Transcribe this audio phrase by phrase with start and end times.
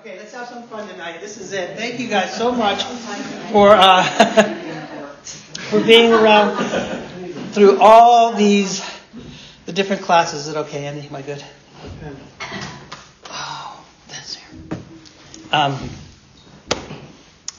[0.00, 1.20] Okay, let's have some fun tonight.
[1.20, 1.76] This is it.
[1.76, 2.84] Thank you guys so much
[3.50, 4.04] for uh,
[5.70, 6.56] for being around
[7.50, 8.80] through all these
[9.66, 10.46] the different classes.
[10.46, 11.08] Is it okay, Andy?
[11.08, 11.42] Am I good?
[13.28, 14.78] Oh, that's here.
[15.50, 15.90] Um,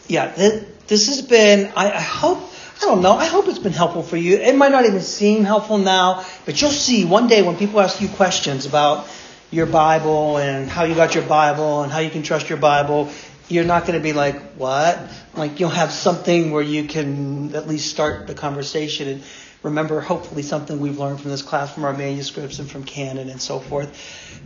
[0.07, 1.73] yeah, this, this has been.
[1.75, 2.39] I, I hope.
[2.81, 3.15] I don't know.
[3.17, 4.37] I hope it's been helpful for you.
[4.37, 7.99] It might not even seem helpful now, but you'll see one day when people ask
[7.99, 9.09] you questions about
[9.51, 13.09] your Bible and how you got your Bible and how you can trust your Bible,
[13.47, 14.99] you're not going to be like, what?
[15.35, 19.23] Like you'll have something where you can at least start the conversation and
[19.63, 23.41] remember hopefully something we've learned from this class, from our manuscripts and from canon and
[23.41, 23.91] so forth.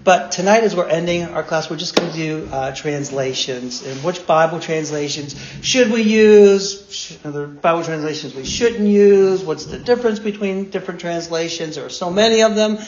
[0.04, 4.04] But tonight as we're ending our class, we're just going to do uh, translations and
[4.04, 10.20] which Bible translations should we use, the Bible translations we shouldn't use, what's the difference
[10.20, 12.80] between different translations, there are so many of them.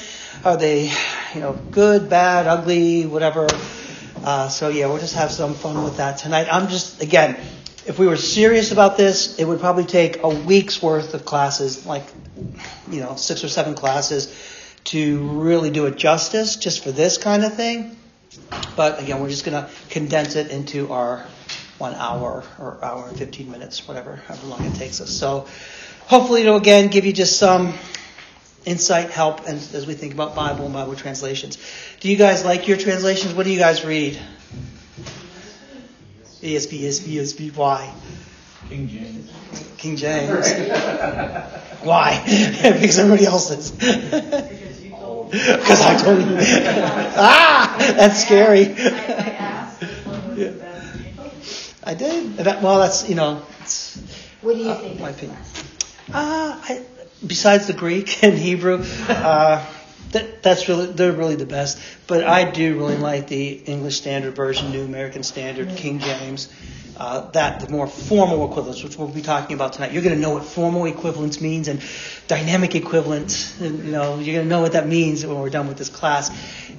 [0.43, 0.91] Are they,
[1.33, 3.47] you know, good, bad, ugly, whatever?
[4.23, 6.47] Uh, so yeah, we'll just have some fun with that tonight.
[6.51, 7.37] I'm just, again,
[7.85, 11.85] if we were serious about this, it would probably take a week's worth of classes,
[11.85, 12.03] like,
[12.89, 14.33] you know, six or seven classes
[14.85, 17.95] to really do it justice just for this kind of thing.
[18.75, 21.25] But again, we're just going to condense it into our
[21.77, 25.11] one hour or hour and 15 minutes, whatever, however long it takes us.
[25.11, 25.47] So
[26.07, 27.73] hopefully it'll again give you just some
[28.65, 31.57] insight, help, and as we think about Bible and Bible translations.
[31.99, 33.33] Do you guys like your translations?
[33.33, 34.19] What do you guys read?
[36.45, 37.55] ESV, ESV, ESV.
[37.55, 37.93] Why?
[38.69, 39.31] King James.
[39.77, 40.51] King James.
[41.83, 42.21] Why?
[42.79, 43.71] because everybody else is.
[43.71, 46.25] Because I told you.
[46.39, 48.73] ah, that's scary.
[51.83, 52.37] I did.
[52.37, 53.41] That, well, that's you know.
[54.41, 54.99] What do you uh, think?
[54.99, 55.37] My opinion.
[56.13, 56.81] Uh, I,
[57.25, 59.65] besides the Greek and Hebrew, uh,
[60.15, 61.77] that, that's really they're really the best.
[62.07, 66.49] But I do really like the English Standard Version, New American Standard, King James.
[66.97, 69.91] Uh, that the more formal equivalence, which we'll be talking about tonight.
[69.91, 71.81] You're going to know what formal equivalence means and
[72.29, 73.59] dynamic equivalence.
[73.59, 75.89] And, you know, you're going to know what that means when we're done with this
[75.89, 76.31] class.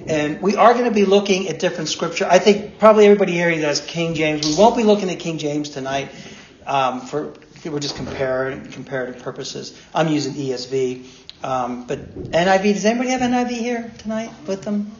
[0.07, 2.25] And we are going to be looking at different scripture.
[2.27, 4.47] I think probably everybody here does King James.
[4.47, 6.09] We won't be looking at King James tonight
[6.65, 9.79] um, for we're just comparing comparative purposes.
[9.93, 11.05] I'm using ESV,
[11.43, 12.73] um, but NIV.
[12.73, 14.91] Does anybody have NIV here tonight with them?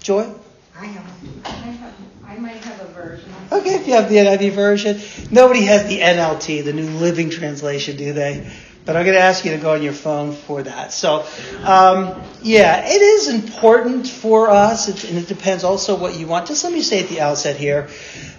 [0.00, 0.32] Joy.
[0.76, 1.10] I have.
[1.44, 1.94] I have.
[2.24, 3.32] I might have a version.
[3.50, 5.00] Okay, if you have the NIV version.
[5.30, 8.50] Nobody has the NLT, the New Living Translation, do they?
[8.84, 10.94] But I'm going to ask you to go on your phone for that.
[10.94, 11.26] So,
[11.62, 16.46] um, yeah, it is important for us, and it depends also what you want.
[16.46, 17.88] Just let me say at the outset here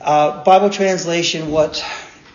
[0.01, 1.85] uh, Bible translation, what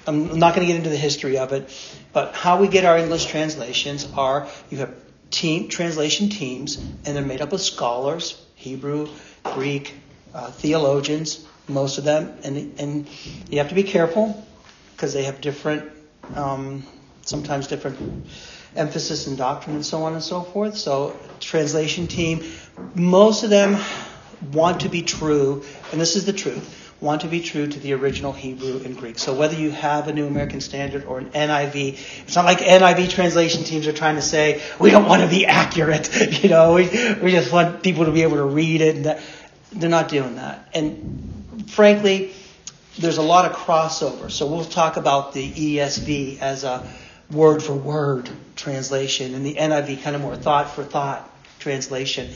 [0.07, 1.69] I'm not going to get into the history of it,
[2.15, 4.95] but how we get our English translations are you have
[5.31, 9.09] team translation teams, and they're made up of scholars, Hebrew,
[9.43, 9.95] Greek,
[10.33, 13.09] uh, theologians, most of them, and and
[13.51, 14.47] you have to be careful
[14.93, 15.91] because they have different,
[16.37, 16.85] um,
[17.23, 18.27] sometimes different
[18.77, 20.77] emphasis and doctrine and so on and so forth.
[20.77, 22.45] So translation team,
[22.95, 23.77] most of them
[24.53, 27.93] want to be true, and this is the truth want to be true to the
[27.93, 29.19] original Hebrew and Greek.
[29.19, 33.11] So whether you have a New American Standard or an NIV, it's not like NIV
[33.11, 36.11] translation teams are trying to say, we don't want to be accurate.
[36.45, 36.89] You know, we,
[37.23, 38.97] we just want people to be able to read it.
[38.97, 39.23] And that.
[39.73, 40.69] They're not doing that.
[40.73, 42.33] And frankly,
[42.99, 44.31] there's a lot of crossover.
[44.31, 46.89] So we'll talk about the ESV as a
[47.31, 51.29] word for word translation and the NIV kind of more thought for thought
[51.59, 52.31] translation.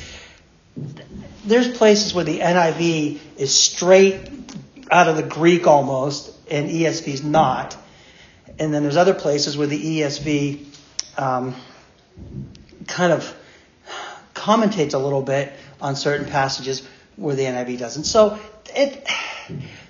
[1.45, 4.29] There's places where the NIV is straight
[4.91, 7.77] out of the Greek almost, and ESV is not.
[8.59, 10.65] And then there's other places where the ESV
[11.17, 11.55] um,
[12.87, 13.35] kind of
[14.35, 18.05] commentates a little bit on certain passages where the NIV doesn't.
[18.05, 18.39] So
[18.75, 19.07] it,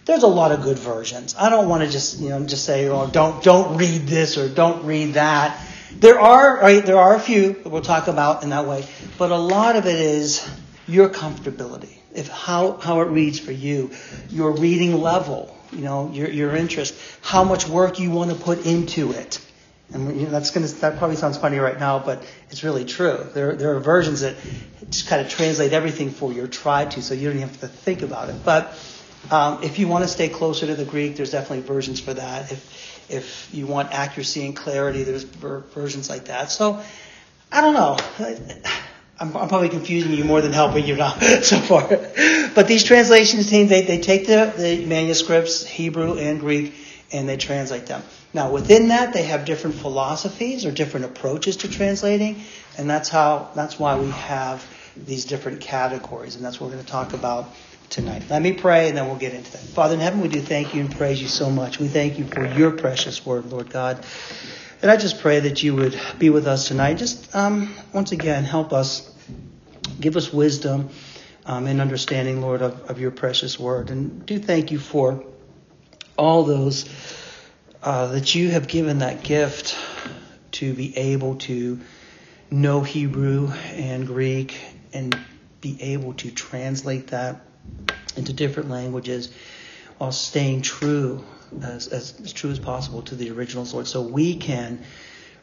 [0.05, 1.34] there's a lot of good versions.
[1.38, 4.49] I don't want to just you know just say oh don't don't read this or
[4.49, 5.65] don't read that.
[5.93, 8.87] There are right there are a few that we'll talk about in that way,
[9.19, 10.47] but a lot of it is
[10.88, 13.91] your comfortability if how, how it reads for you,
[14.31, 18.67] your reading level, you know, your, your interest, how much work you want to put
[18.67, 19.40] into it.
[19.93, 23.26] And you know, that's gonna, that probably sounds funny right now, but it's really true.
[23.35, 24.37] There, there are versions that
[24.90, 27.61] just kind of translate everything for you or try to, so you don't even have
[27.61, 28.44] to think about it.
[28.44, 28.79] But
[29.31, 32.50] um, if you want to stay closer to the Greek, there's definitely versions for that.
[32.52, 36.50] If, if you want accuracy and clarity, there's ver- versions like that.
[36.50, 36.82] So,
[37.50, 37.96] I don't know.
[39.20, 41.88] I'm, I'm, probably confusing you more than helping you now so far.
[41.88, 46.75] But these translations teams, they, they take the, the manuscripts, Hebrew and Greek,
[47.12, 48.03] and they translate them.
[48.32, 52.43] Now, within that, they have different philosophies or different approaches to translating,
[52.76, 54.65] and that's how that's why we have
[54.97, 57.49] these different categories, and that's what we're going to talk about
[57.91, 58.23] tonight.
[58.29, 59.61] Let me pray and then we'll get into that.
[59.61, 61.79] Father in heaven, we do thank you and praise you so much.
[61.79, 64.05] We thank you for your precious word, Lord God.
[64.81, 66.99] And I just pray that you would be with us tonight.
[66.99, 69.07] Just um, once again, help us,
[70.00, 70.91] give us wisdom
[71.47, 73.91] um, and understanding, Lord, of, of your precious word.
[73.91, 75.25] And do thank you for
[76.17, 76.89] all those
[77.83, 79.77] uh, that you have given that gift
[80.53, 81.79] to be able to
[82.50, 84.59] know Hebrew and Greek
[84.93, 85.19] and
[85.61, 87.41] be able to translate that
[88.17, 89.31] into different languages
[89.99, 91.25] while staying true
[91.62, 94.85] as, as, as true as possible to the originals, Lord, so we can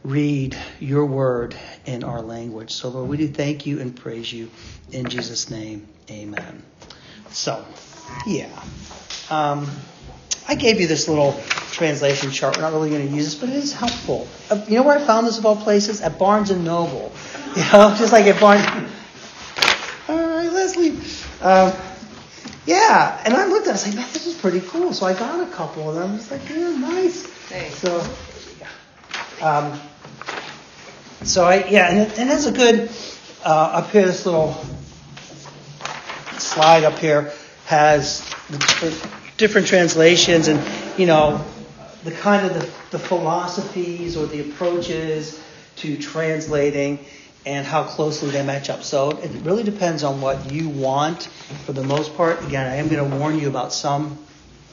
[0.06, 1.56] read your word
[1.86, 2.72] in our language.
[2.72, 4.52] So, Lord, we do thank you and praise you
[4.92, 5.88] in Jesus' name.
[6.12, 6.62] Amen.
[7.32, 7.66] So,
[8.28, 8.50] yeah.
[9.32, 9.68] Um,
[10.48, 11.34] I gave you this little
[11.72, 12.56] translation chart.
[12.56, 14.28] We're not really going to use this, but it is helpful.
[14.52, 16.02] Uh, you know where I found this of all places?
[16.02, 17.12] At Barnes and Noble.
[17.56, 18.66] You know, just like at Barnes.
[20.10, 20.90] All right, Leslie.
[21.40, 21.72] Um,
[22.66, 24.92] yeah, and I looked at it, I was like, man, this is pretty cool.
[24.92, 27.24] So I got a couple, and I'm just like, yeah, nice.
[27.24, 27.78] Thanks.
[27.78, 28.06] So,
[29.42, 29.80] um,
[31.28, 32.90] so I, yeah, and, it, and a good,
[33.44, 34.54] uh, up here, this little
[36.38, 37.32] slide up here
[37.66, 39.08] has the different,
[39.38, 40.62] different translations and,
[41.00, 41.44] you know,
[42.04, 45.42] the kind of the, the philosophies or the approaches
[45.78, 47.00] to translating
[47.46, 48.84] and how closely they match up.
[48.84, 51.24] So it really depends on what you want
[51.66, 52.44] for the most part.
[52.44, 54.18] Again, I am going to warn you about some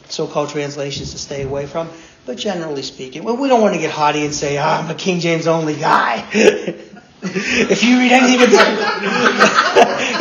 [0.08, 1.88] so-called translations to stay away from,
[2.26, 4.94] but generally speaking, well, we don't want to get haughty and say, ah, I'm a
[4.94, 6.26] King James only guy.
[6.32, 8.38] if you read anything,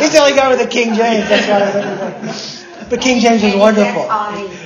[0.00, 1.28] he's the only guy with a King James.
[1.28, 2.86] That's why.
[2.90, 4.02] But King James is wonderful.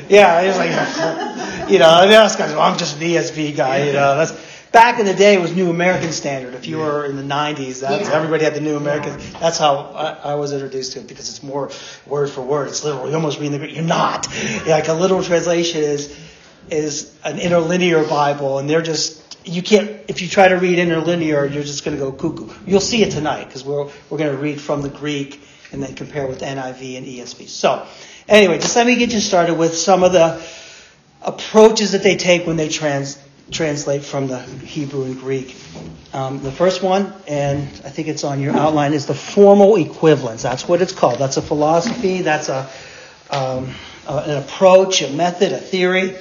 [0.08, 0.70] Yeah, he's like,
[1.70, 3.84] you know, other guys, well, I'm just an ESV guy.
[3.86, 4.32] You know, that's
[4.72, 6.54] back in the day it was New American Standard.
[6.54, 8.14] If you were in the 90s, that's, Yeah.
[8.14, 9.16] everybody had the New American.
[9.40, 11.70] That's how I, I was introduced to it because it's more
[12.06, 12.68] word for word.
[12.68, 13.06] It's literal.
[13.06, 13.74] You're almost reading the Greek.
[13.74, 14.26] You're not.
[14.66, 16.14] Yeah, like a literal translation is
[16.70, 21.46] is an interlinear Bible, and they're just you can't if you try to read interlinear,
[21.46, 22.52] you're just going to go cuckoo.
[22.66, 25.40] You'll see it tonight because we're we're going to read from the Greek
[25.72, 27.48] and then compare with NIV and ESV.
[27.48, 27.86] So
[28.28, 30.44] anyway, just let me get you started with some of the
[31.22, 33.18] approaches that they take when they trans
[33.50, 35.56] translate from the Hebrew and Greek.
[36.12, 40.42] Um, the first one, and I think it's on your outline, is the formal equivalence.
[40.42, 41.20] That's what it's called.
[41.20, 42.22] That's a philosophy.
[42.22, 42.68] That's a
[43.30, 43.72] um,
[44.06, 46.16] uh, an approach, a method, a theory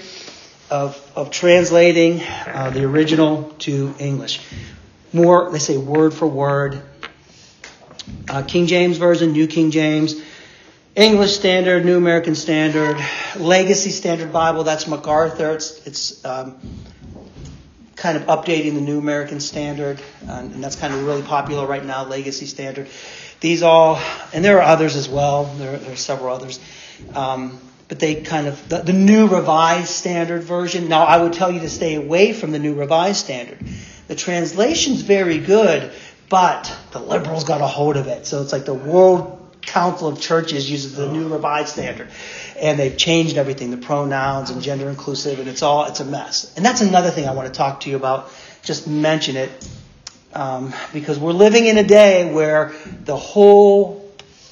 [0.70, 4.42] of of translating uh, the original to English.
[5.14, 6.82] More, they say word for word.
[8.30, 10.22] Uh, King James version, New King James.
[10.96, 12.96] English Standard, New American Standard,
[13.38, 14.64] Legacy Standard Bible.
[14.64, 15.52] That's MacArthur.
[15.52, 16.56] It's it's um,
[17.98, 21.84] kind of updating the New American Standard, and, and that's kind of really popular right
[21.84, 22.06] now.
[22.06, 22.88] Legacy Standard.
[23.42, 24.00] These all,
[24.34, 25.44] and there are others as well.
[25.44, 26.62] There, there are several others,
[27.14, 30.90] um, but they kind of the, the New Revised Standard version.
[30.90, 33.60] Now, I would tell you to stay away from the New Revised Standard.
[34.08, 35.92] The translation's very good,
[36.30, 38.26] but the liberals got a hold of it.
[38.26, 42.10] So it's like the World Council of Churches uses the New Revised Standard,
[42.60, 46.54] and they've changed everything, the pronouns and gender inclusive, and it's all it's a mess.
[46.56, 48.32] And that's another thing I want to talk to you about.
[48.64, 49.70] Just mention it
[50.34, 52.74] um, because we're living in a day where
[53.04, 54.05] the whole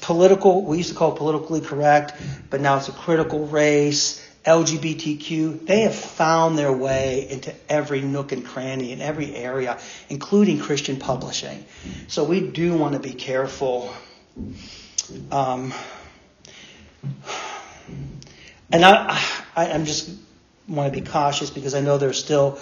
[0.04, 2.12] political, we used to call it politically correct,
[2.50, 4.20] but now it's a critical race.
[4.44, 9.78] LGBTQ, they have found their way into every nook and cranny in every area,
[10.10, 11.64] including Christian publishing.
[12.08, 13.94] So we do want to be careful.
[15.30, 15.72] Um,
[18.70, 19.18] and I,
[19.56, 20.10] I, I'm just
[20.68, 22.58] want to be cautious because I know there's still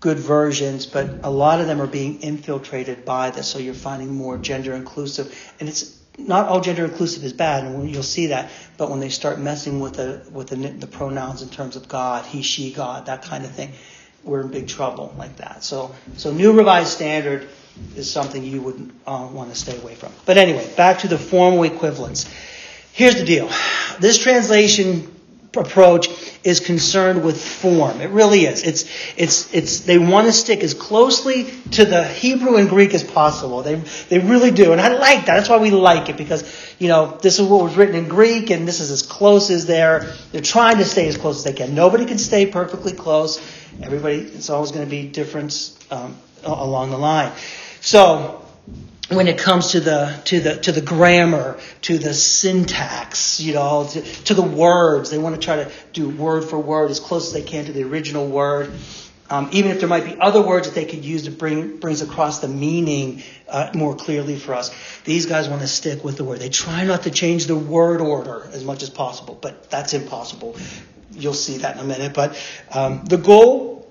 [0.00, 3.46] good versions, but a lot of them are being infiltrated by this.
[3.46, 7.90] So you're finding more gender inclusive, and it's not all gender inclusive is bad, and
[7.90, 8.50] you'll see that.
[8.76, 12.24] But when they start messing with the with the, the pronouns in terms of God,
[12.26, 13.72] he, she, God, that kind of thing,
[14.24, 15.64] we're in big trouble like that.
[15.64, 17.48] So so New Revised Standard
[17.96, 20.12] is something you would uh, want to stay away from.
[20.26, 22.28] But anyway, back to the formal equivalence.
[22.92, 23.48] Here's the deal.
[24.00, 25.14] This translation
[25.56, 26.08] approach
[26.42, 28.00] is concerned with form.
[28.00, 28.62] It really is.
[28.62, 28.84] It's
[29.16, 33.62] it's it's they want to stick as closely to the Hebrew and Greek as possible.
[33.62, 33.74] They
[34.08, 34.72] they really do.
[34.72, 35.36] And I like that.
[35.36, 36.42] That's why we like it because
[36.78, 39.66] you know, this is what was written in Greek and this is as close as
[39.66, 41.74] they're they're trying to stay as close as they can.
[41.74, 43.38] Nobody can stay perfectly close.
[43.82, 47.32] Everybody it's always going to be difference um, along the line.
[47.80, 48.44] So
[49.10, 53.86] when it comes to the to the to the grammar, to the syntax, you know,
[53.90, 57.26] to, to the words, they want to try to do word for word as close
[57.26, 58.70] as they can to the original word.
[59.30, 62.02] um, even if there might be other words that they could use to bring brings
[62.02, 64.74] across the meaning uh, more clearly for us.
[65.04, 66.40] These guys want to stick with the word.
[66.40, 70.56] They try not to change the word order as much as possible, but that's impossible.
[71.12, 72.12] You'll see that in a minute.
[72.12, 72.36] But
[72.74, 73.88] um, the goal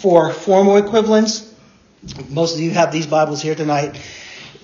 [0.00, 1.54] for formal equivalence,
[2.28, 3.96] most of you have these Bibles here tonight,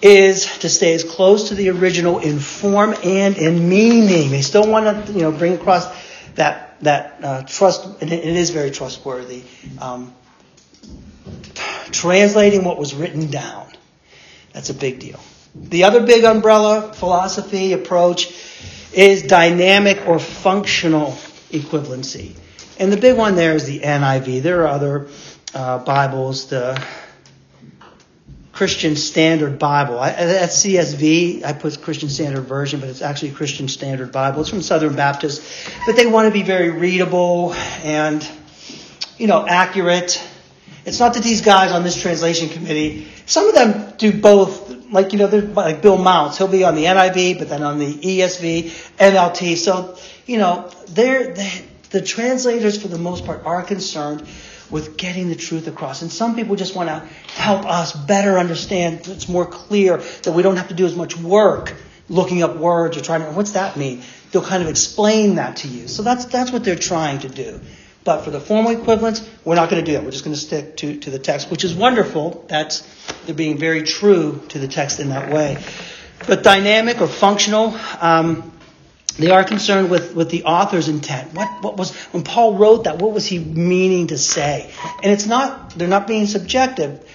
[0.03, 4.31] is to stay as close to the original in form and in meaning.
[4.31, 5.87] They still want to, you know, bring across
[6.35, 9.43] that that uh, trust, and it is very trustworthy.
[9.81, 10.15] Um,
[11.91, 13.67] translating what was written down.
[14.53, 15.21] That's a big deal.
[15.55, 18.35] The other big umbrella philosophy approach
[18.93, 21.13] is dynamic or functional
[21.51, 22.37] equivalency.
[22.79, 24.43] And the big one there is the NIV.
[24.43, 25.09] There are other
[25.55, 26.83] uh, Bibles, the
[28.57, 30.03] Christian Standard Bible.
[30.03, 34.41] At CSV, I put Christian Standard Version, but it's actually Christian Standard Bible.
[34.41, 35.43] It's from Southern Baptist,
[35.85, 37.53] but they want to be very readable
[37.85, 38.27] and,
[39.19, 40.27] you know, accurate.
[40.87, 44.75] It's not that these guys on this translation committee, some of them do both.
[44.91, 46.39] Like, you know, like Bill Mounce.
[46.39, 49.57] He'll be on the NIV, but then on the ESV, NLT.
[49.57, 54.27] So, you know, they're, they, the translators, for the most part, are concerned
[54.71, 56.03] with getting the truth across.
[56.03, 56.99] And some people just want to
[57.33, 59.07] help us better understand.
[59.07, 61.75] It's more clear that we don't have to do as much work
[62.09, 64.03] looking up words or trying to, what's that mean?
[64.31, 65.89] They'll kind of explain that to you.
[65.89, 67.61] So that's, that's what they're trying to do.
[68.05, 70.05] But for the formal equivalents, we're not going to do that.
[70.05, 72.45] We're just going to stick to, to the text, which is wonderful.
[72.49, 72.83] That's,
[73.25, 75.59] they're being very true to the text in that way.
[76.27, 78.53] But dynamic or functional, um,
[79.19, 81.33] they are concerned with, with the author's intent.
[81.33, 84.71] What, what was, when Paul wrote that, what was he meaning to say?
[85.03, 87.09] And it's not, they're not being subjective.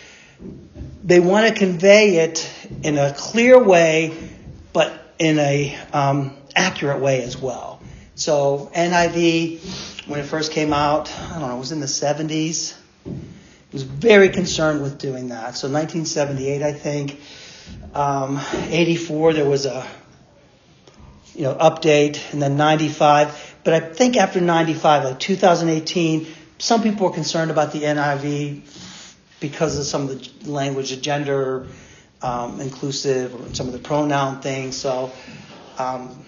[1.03, 2.51] They want to convey it
[2.83, 4.17] in a clear way,
[4.73, 7.81] but in a um, accurate way as well.
[8.15, 12.75] So NIV, when it first came out, I don't know, it was in the 70s.
[13.05, 15.55] It was very concerned with doing that.
[15.55, 17.19] So 1978, I think,
[17.93, 19.87] um, 84, there was a
[21.33, 23.55] you know, update, and then 95.
[23.63, 28.61] But I think after 95, like 2018, some people were concerned about the NIV
[29.39, 31.67] because of some of the language, the gender
[32.21, 34.77] um, inclusive, or some of the pronoun things.
[34.77, 35.11] So
[35.77, 36.25] um,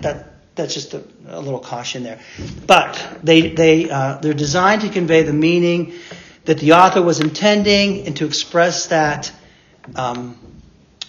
[0.00, 2.20] that that's just a, a, little caution there.
[2.66, 5.94] But they they uh, they're designed to convey the meaning
[6.44, 9.32] that the author was intending and to express that.
[9.94, 10.38] Um,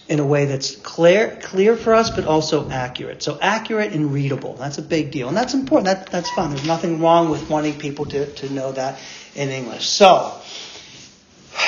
[0.10, 3.22] in a way that's clear, clear for us, but also accurate.
[3.22, 4.56] So accurate and readable.
[4.56, 5.28] That's a big deal.
[5.28, 5.86] And that's important.
[5.86, 6.50] That, that's fun.
[6.50, 9.00] There's nothing wrong with wanting people to, to know that
[9.36, 9.86] in English.
[9.86, 10.32] So,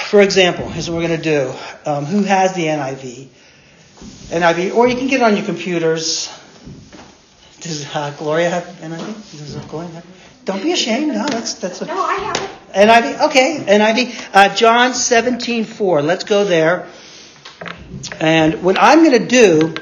[0.09, 1.53] for example, here's what we're going to do.
[1.85, 3.27] Um, who has the NIV?
[4.29, 6.33] NIV, or you can get it on your computers.
[7.59, 9.37] Does uh, Gloria have NIV?
[9.37, 10.05] Does Gloria have?
[10.45, 11.13] Don't be ashamed.
[11.13, 11.83] No, that's that's.
[11.83, 12.49] A, no, I have it.
[12.73, 13.29] NIV.
[13.29, 14.29] Okay, NIV.
[14.33, 16.01] Uh, John seventeen four.
[16.01, 16.87] Let's go there.
[18.19, 19.75] And what I'm going to do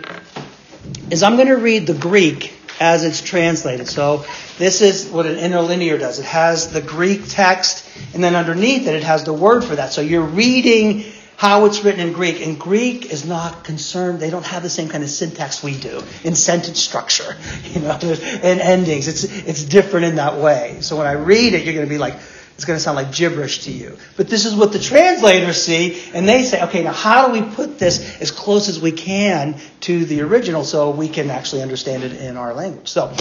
[1.10, 3.88] is I'm going to read the Greek as it's translated.
[3.88, 4.26] So
[4.58, 6.20] this is what an interlinear does.
[6.20, 9.92] It has the Greek text, and then underneath it, it has the word for that.
[9.92, 11.06] So you're reading
[11.40, 12.46] how it's written in Greek.
[12.46, 16.04] And Greek is not concerned, they don't have the same kind of syntax we do
[16.26, 19.08] in sentence structure, you know, and endings.
[19.08, 20.80] It's, it's different in that way.
[20.82, 22.16] So when I read it, you're going to be like,
[22.60, 23.98] it's going to sound like gibberish to you.
[24.18, 27.56] But this is what the translators see, and they say, okay, now how do we
[27.56, 32.04] put this as close as we can to the original so we can actually understand
[32.04, 32.90] it in our language?
[32.90, 33.14] So,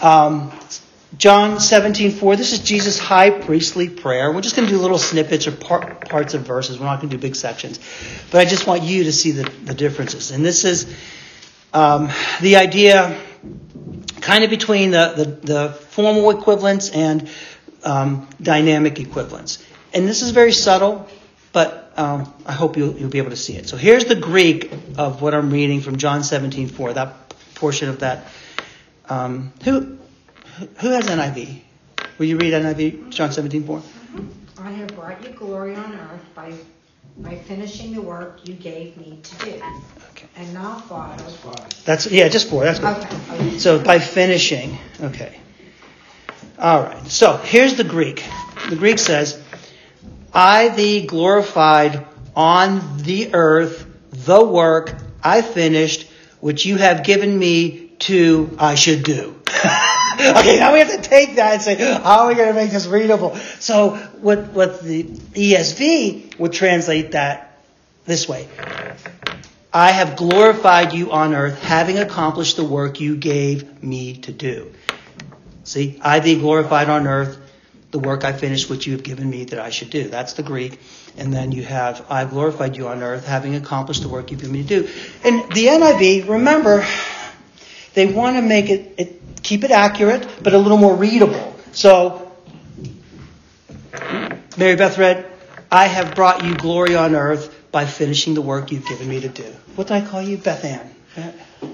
[0.00, 0.58] um,
[1.18, 4.32] John 17, 4, this is Jesus' high priestly prayer.
[4.32, 6.78] We're just going to do little snippets or par- parts of verses.
[6.78, 7.80] We're not going to do big sections.
[8.30, 10.30] But I just want you to see the, the differences.
[10.30, 10.86] And this is
[11.74, 12.08] um,
[12.40, 13.20] the idea
[14.22, 17.28] kind of between the, the, the formal equivalence and
[17.84, 19.64] um, dynamic equivalence.
[19.92, 21.08] And this is very subtle,
[21.52, 23.68] but um, I hope you'll, you'll, be able to see it.
[23.68, 26.94] So here's the Greek of what I'm reading from John 17:4.
[26.94, 27.14] That
[27.54, 28.26] portion of that.
[29.08, 29.98] Um, who
[30.78, 31.60] who has NIV?
[32.18, 33.62] Will you read NIV John 17:4?
[33.62, 34.66] Mm-hmm.
[34.66, 36.52] I have brought you glory on earth by
[37.18, 39.62] by finishing the work you gave me to do.
[40.10, 40.26] Okay.
[40.36, 41.84] And not five.
[41.84, 42.64] That's yeah, just four.
[42.64, 42.96] That's good.
[42.96, 43.16] Okay.
[43.32, 43.58] okay.
[43.58, 45.39] So by finishing, okay.
[46.60, 47.06] All right.
[47.08, 48.22] So here's the Greek.
[48.68, 49.42] The Greek says,
[50.34, 57.92] I thee glorified on the earth the work I finished, which you have given me
[58.00, 59.36] to I should do.
[59.48, 62.70] okay, now we have to take that and say, how are we going to make
[62.70, 63.36] this readable?
[63.58, 67.58] So what, what the ESV would translate that
[68.04, 68.48] this way.
[69.72, 74.72] I have glorified you on earth, having accomplished the work you gave me to do.
[75.64, 77.38] See, I thee glorified on earth,
[77.90, 80.08] the work I finished which you have given me that I should do.
[80.08, 80.80] That's the Greek.
[81.16, 84.54] And then you have, I glorified you on earth, having accomplished the work you've given
[84.54, 84.88] me to do.
[85.24, 86.86] And the NIV, remember,
[87.94, 91.56] they want to make it, it keep it accurate, but a little more readable.
[91.72, 92.32] So,
[94.56, 95.26] Mary Beth read,
[95.70, 99.28] I have brought you glory on earth by finishing the work you've given me to
[99.28, 99.44] do.
[99.76, 100.36] What did I call you?
[100.36, 100.90] Beth Ann.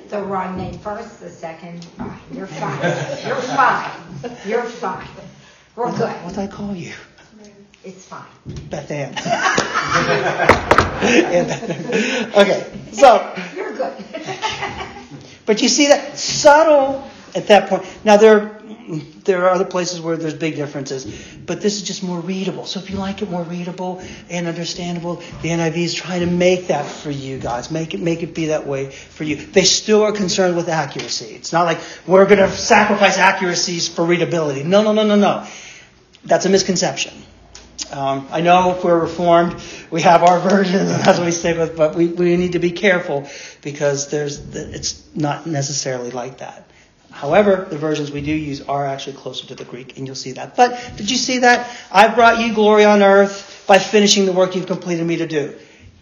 [0.08, 1.84] The wrong name first, the second.
[1.84, 2.18] Fine.
[2.32, 2.80] You're fine.
[3.26, 3.90] You're fine.
[4.46, 5.08] You're fine.
[5.74, 6.08] We're good.
[6.24, 6.92] What did I call you?
[7.82, 8.24] It's fine.
[8.70, 9.12] Beth Ann.
[12.36, 13.34] okay, so.
[13.54, 13.92] You're good.
[15.44, 17.84] but you see that subtle at that point.
[18.04, 18.55] Now there,
[19.24, 21.04] there are other places where there's big differences,
[21.46, 22.66] but this is just more readable.
[22.66, 26.68] So if you like it more readable and understandable, the NIV is trying to make
[26.68, 27.70] that for you guys.
[27.70, 29.36] Make it, make it be that way for you.
[29.36, 31.26] They still are concerned with accuracy.
[31.34, 34.62] It's not like we're going to sacrifice accuracies for readability.
[34.62, 35.46] No, no, no, no, no.
[36.24, 37.14] That's a misconception.
[37.92, 39.56] Um, I know if we're reformed,
[39.90, 42.58] we have our versions, and that's what we stick with, but we, we need to
[42.58, 43.28] be careful
[43.62, 46.65] because there's it's not necessarily like that.
[47.16, 50.32] However, the versions we do use are actually closer to the Greek, and you'll see
[50.32, 50.54] that.
[50.54, 51.74] But did you see that?
[51.90, 55.54] I've brought you glory on earth by finishing the work you've completed me to do.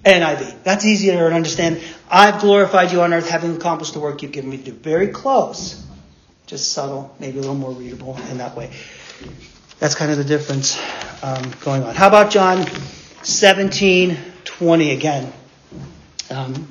[0.05, 0.65] NIV.
[0.65, 1.81] That's easier to understand.
[2.11, 4.73] I've glorified you on earth having accomplished the work you've given me to do.
[4.73, 5.87] Very close.
[6.47, 8.73] Just subtle, maybe a little more readable in that way.
[9.79, 10.77] That's kind of the difference
[11.23, 11.95] um, going on.
[11.95, 12.67] How about John
[13.23, 15.33] 17, 20 again?
[16.29, 16.69] Um,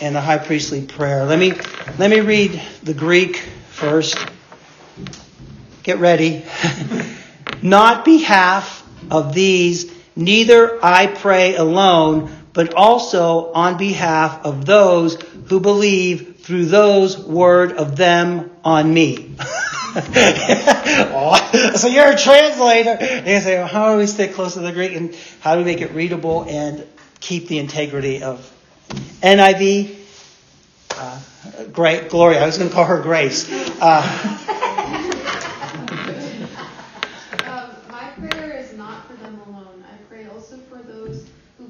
[0.00, 1.24] and the high priestly prayer.
[1.24, 1.52] Let me,
[1.98, 3.42] let me read the Greek
[3.82, 4.16] first.
[5.82, 6.44] Get ready.
[7.62, 15.58] Not behalf of these, neither I pray alone, but also on behalf of those who
[15.58, 19.16] believe through those word of them on me.
[21.74, 22.96] so you're a translator.
[23.00, 25.58] And you say, well, how do we stay close to the Greek and how do
[25.58, 26.86] we make it readable and
[27.18, 28.48] keep the integrity of
[29.22, 29.96] NIV?
[30.94, 31.20] Uh,
[31.72, 32.42] great Gloria.
[32.42, 33.50] I was going to call her Grace.
[33.80, 34.02] Uh,
[37.46, 39.84] um, my prayer is not for them alone.
[39.86, 41.26] I pray also for those
[41.58, 41.64] who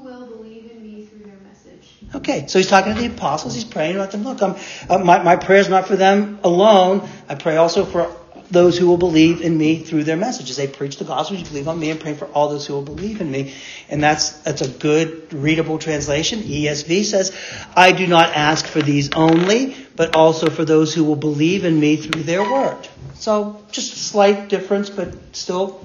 [0.00, 1.88] will, believe in me through their message.
[2.14, 3.54] Okay, so he's talking to the apostles.
[3.54, 4.24] He's praying about them.
[4.24, 4.54] Look, uh,
[4.98, 7.08] my, my prayer is not for them alone.
[7.28, 8.14] I pray also for
[8.50, 10.56] those who will believe in me through their messages.
[10.56, 11.36] They preach the gospel.
[11.36, 13.54] You believe on me and pray for all those who will believe in me.
[13.88, 16.40] And that's, that's a good readable translation.
[16.40, 17.36] ESV says,
[17.74, 21.78] I do not ask for these only, but also for those who will believe in
[21.78, 22.88] me through their word.
[23.14, 25.80] So just a slight difference, but still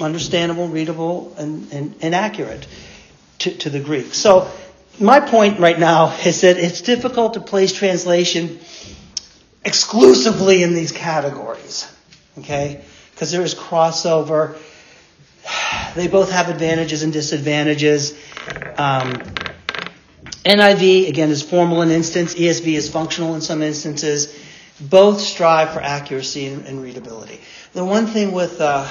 [0.00, 2.66] understandable, readable, and, and, and accurate
[3.40, 4.14] to, to the Greek.
[4.14, 4.50] So
[4.98, 8.60] my point right now is that it's difficult to place translation
[9.64, 11.92] exclusively in these categories.
[12.38, 12.84] Okay?
[13.12, 14.56] Because there is crossover.
[15.94, 18.12] They both have advantages and disadvantages.
[18.76, 19.14] Um,
[20.44, 22.34] NIV, again, is formal in instance.
[22.34, 24.38] ESV is functional in some instances.
[24.80, 27.40] Both strive for accuracy and, and readability.
[27.72, 28.88] The one thing with, uh,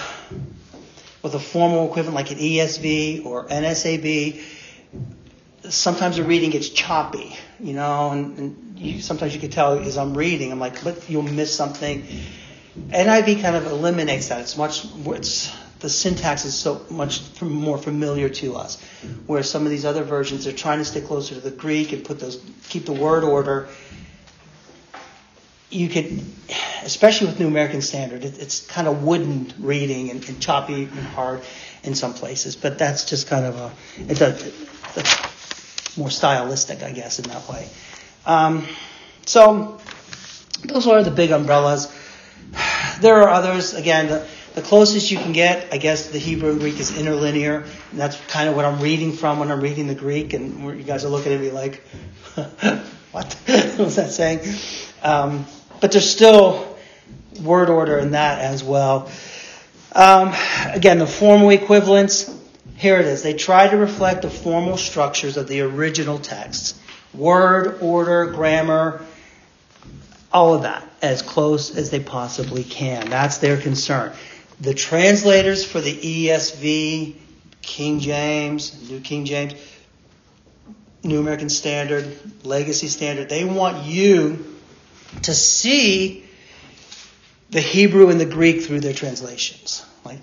[1.24, 4.42] with a formal equivalent like an ESV or NASB,
[5.70, 9.98] sometimes the reading gets choppy, you know, and, and you, sometimes you can tell as
[9.98, 12.06] I'm reading, I'm like, but you'll miss something.
[12.90, 14.42] NIV kind of eliminates that.
[14.42, 18.82] It's much, it's, the syntax is so much more familiar to us.
[19.28, 22.04] Whereas some of these other versions, they're trying to stay closer to the Greek and
[22.04, 23.70] put those, keep the word order.
[25.70, 26.22] You could,
[26.84, 30.92] especially with New American Standard, it, it's kind of wooden reading and, and, choppy and
[30.92, 31.42] hard
[31.84, 32.56] in some places.
[32.56, 34.38] But that's just kind of a, it's a,
[34.96, 35.29] it's
[35.98, 37.68] more stylistic, I guess, in that way.
[38.26, 38.66] Um,
[39.26, 39.80] so
[40.64, 41.94] those are the big umbrellas.
[43.00, 43.74] There are others.
[43.74, 47.64] Again, the, the closest you can get, I guess, the Hebrew and Greek is interlinear,
[47.92, 50.34] and that's kind of what I'm reading from when I'm reading the Greek.
[50.34, 51.82] And you guys are looking at me like,
[53.12, 53.38] "What
[53.78, 54.42] was that saying?"
[55.02, 55.46] Um,
[55.80, 56.78] but there's still
[57.42, 59.10] word order in that as well.
[59.94, 60.34] Um,
[60.66, 62.39] again, the formal equivalents.
[62.80, 63.24] Here it is.
[63.24, 66.80] They try to reflect the formal structures of the original texts
[67.14, 69.02] word, order, grammar,
[70.32, 73.10] all of that as close as they possibly can.
[73.10, 74.14] That's their concern.
[74.62, 77.16] The translators for the ESV,
[77.62, 79.56] King James, New King James,
[81.04, 84.58] New American Standard, Legacy Standard, they want you
[85.24, 86.26] to see
[87.50, 89.86] the Hebrew and the Greek through their translations.
[90.06, 90.20] Like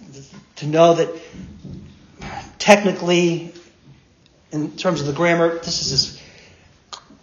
[0.57, 1.11] to know that
[2.59, 3.53] technically,
[4.53, 6.23] in terms of the grammar, this is as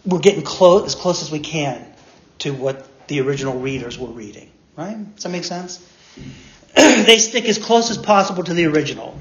[0.06, 1.86] we're getting close as close as we can
[2.40, 4.50] to what the original readers were reading.
[4.76, 5.16] Right?
[5.16, 5.88] Does that make sense?
[6.76, 9.18] they stick as close as possible to the original.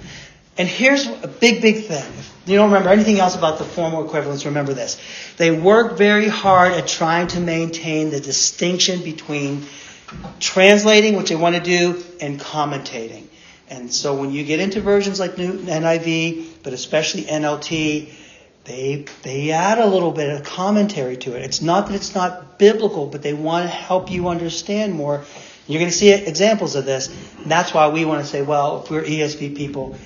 [0.59, 2.05] And here's a big, big thing.
[2.05, 5.01] If you don't remember anything else about the formal equivalence, remember this.
[5.37, 9.64] They work very hard at trying to maintain the distinction between
[10.40, 13.29] translating, which they want to do, and commentating.
[13.72, 18.12] And so when you get into versions like Newton NIV, but especially NLT,
[18.64, 21.42] they they add a little bit of commentary to it.
[21.42, 25.24] It's not that it's not biblical, but they want to help you understand more.
[25.66, 27.08] You're going to see examples of this.
[27.38, 29.96] And that's why we want to say, well, if we're ESV people,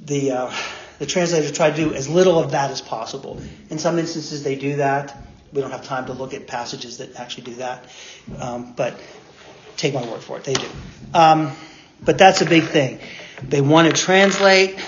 [0.00, 0.52] the uh,
[1.00, 3.40] the translators try to do as little of that as possible.
[3.70, 5.16] In some instances, they do that.
[5.52, 7.86] We don't have time to look at passages that actually do that,
[8.38, 8.94] um, but
[9.76, 10.68] take my word for it, they do.
[11.12, 11.52] Um,
[12.02, 12.98] but that's a big thing.
[13.42, 14.78] They want to translate.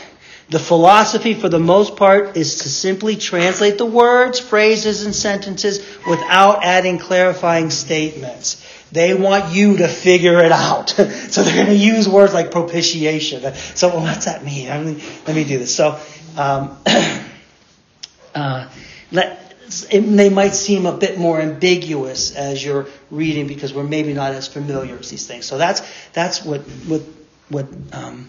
[0.48, 5.80] The philosophy, for the most part, is to simply translate the words, phrases, and sentences
[6.06, 8.64] without adding clarifying statements.
[8.92, 10.90] They want you to figure it out.
[10.90, 13.54] so they're going to use words like propitiation.
[13.74, 14.70] So well, what's that mean?
[14.70, 15.00] I mean?
[15.26, 15.74] Let me do this.
[15.74, 15.98] So
[16.36, 16.78] um,
[18.34, 18.68] uh,
[19.10, 19.45] let,
[19.90, 24.32] it, they might seem a bit more ambiguous as you're reading because we're maybe not
[24.32, 25.46] as familiar with these things.
[25.46, 27.02] So that's that's what what
[27.48, 28.28] what um,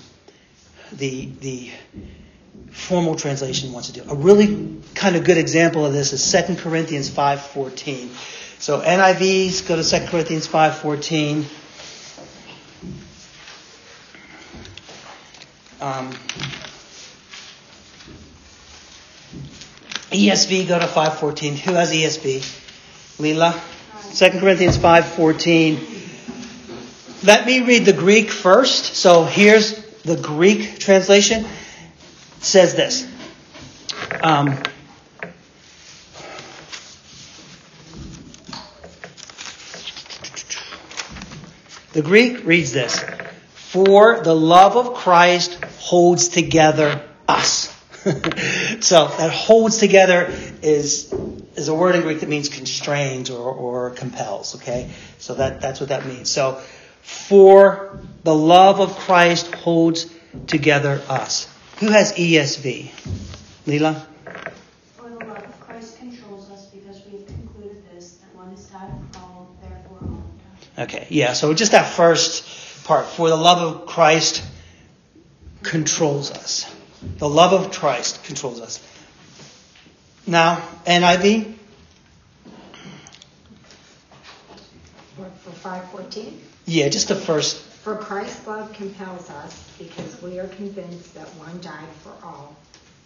[0.91, 1.71] the the
[2.71, 4.09] formal translation wants to do.
[4.09, 8.09] A really kind of good example of this is 2 Corinthians 5:14.
[8.59, 11.45] So NIVs go to 2 Corinthians 5:14.
[15.79, 16.11] Um,
[20.11, 21.55] ESV go to 5:14.
[21.57, 22.43] Who has ESV?
[23.19, 23.53] Leela.
[24.13, 25.79] 2 Corinthians 5:14.
[27.23, 28.95] Let me read the Greek first.
[28.95, 31.45] So here's the Greek translation.
[31.45, 33.05] It says this.
[34.21, 34.57] Um,
[41.97, 43.03] The Greek reads this
[43.55, 47.73] For the love of Christ holds together us.
[48.81, 51.13] so that holds together is
[51.55, 54.55] is a word in Greek that means constrains or, or compels.
[54.55, 56.29] Okay, so that that's what that means.
[56.29, 56.61] So
[57.01, 60.13] for the love of Christ holds
[60.45, 61.51] together us.
[61.79, 62.91] Who has ESV?
[63.65, 64.05] Leela.
[64.95, 68.65] For the love of Christ controls us because we have concluded this that one is
[68.65, 73.07] died for all, therefore all Okay, yeah, so just that first part.
[73.07, 74.43] For the love of Christ
[75.63, 76.73] controls us.
[77.17, 78.83] The love of Christ controls us.
[80.25, 81.53] Now, NIV.
[85.15, 86.41] For, for 514?
[86.65, 87.57] Yeah, just the first.
[87.57, 92.55] For Christ's love compels us because we are convinced that one died for all,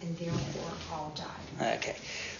[0.02, 1.78] and therefore all died.
[1.78, 1.96] Okay.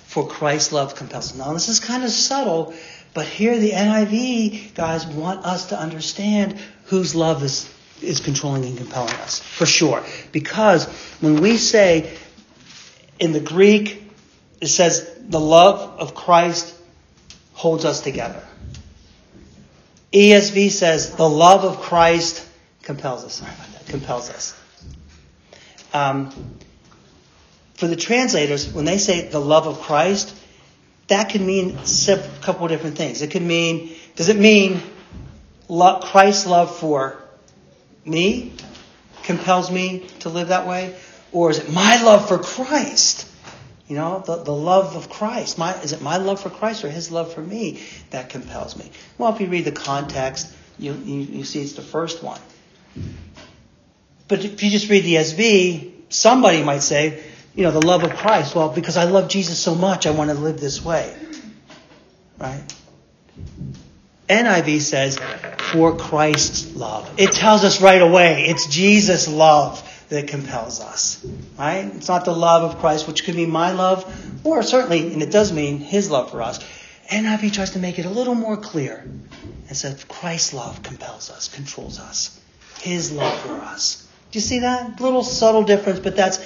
[0.08, 1.38] For Christ's love compels us.
[1.38, 2.74] Now, this is kind of subtle,
[3.14, 8.78] but here the NIV guys want us to understand whose love is, is controlling and
[8.78, 10.04] compelling us, for sure.
[10.32, 10.86] Because
[11.22, 12.18] when we say
[13.20, 14.04] in the Greek,
[14.60, 16.76] it says the love of Christ
[17.54, 18.44] holds us together.
[20.14, 22.46] ESV says the love of Christ
[22.84, 23.36] compels us.
[23.36, 23.86] Sorry about that.
[23.88, 24.60] Compels us.
[25.94, 26.32] Um,
[27.76, 30.36] for the translators, when they say the love of Christ,
[31.08, 33.22] that can mean a couple of different things.
[33.22, 34.82] It could mean, does it mean
[35.68, 37.21] Christ's love for
[38.06, 38.54] me
[39.24, 40.96] compels me to live that way?
[41.32, 43.28] Or is it my love for Christ?
[43.88, 45.58] You know, the, the love of Christ.
[45.58, 48.90] My, is it my love for Christ or his love for me that compels me?
[49.18, 52.40] Well, if you read the context, you, you, you see it's the first one.
[54.28, 57.22] But if you just read the ESV, somebody might say,
[57.54, 58.56] you know, the love of Christ.
[58.56, 61.14] Well, because I love Jesus so much, I want to live this way.
[62.38, 62.64] Right?
[64.32, 65.20] NIV says,
[65.72, 67.10] for Christ's love.
[67.18, 71.26] It tells us right away, it's Jesus' love that compels us.
[71.58, 71.86] Right?
[71.96, 74.06] It's not the love of Christ, which could be my love,
[74.44, 76.60] or certainly, and it does mean his love for us.
[77.10, 79.04] NIV tries to make it a little more clear
[79.68, 82.40] and says Christ's love compels us, controls us.
[82.82, 84.08] His love for us.
[84.32, 85.00] Do you see that?
[85.00, 86.44] Little subtle difference, but that's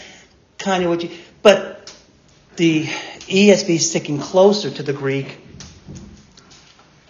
[0.57, 1.11] kind of what you.
[1.41, 1.95] But
[2.55, 5.37] the ESV is sticking closer to the Greek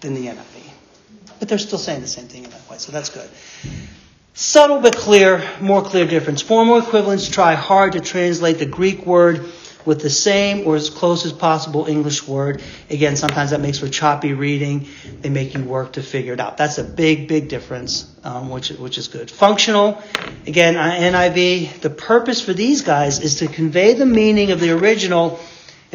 [0.01, 0.54] than the NIV.
[1.39, 3.29] But they're still saying the same thing in that way, so that's good.
[4.33, 6.41] Subtle but clear, more clear difference.
[6.41, 9.45] Formal equivalents try hard to translate the Greek word
[9.85, 12.61] with the same or as close as possible English word.
[12.89, 14.87] Again, sometimes that makes for choppy reading.
[15.21, 16.57] They make you work to figure it out.
[16.57, 19.29] That's a big, big difference, um, which, which is good.
[19.29, 20.01] Functional,
[20.47, 25.39] again, NIV, the purpose for these guys is to convey the meaning of the original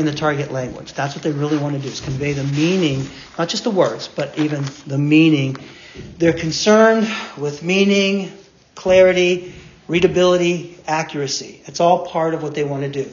[0.00, 0.94] in the target language.
[0.94, 3.06] That's what they really want to do, is convey the meaning,
[3.38, 5.56] not just the words, but even the meaning.
[6.18, 8.32] They're concerned with meaning
[8.74, 9.52] clarity,
[9.86, 11.60] readability, accuracy.
[11.66, 13.10] It's all part of what they want to do.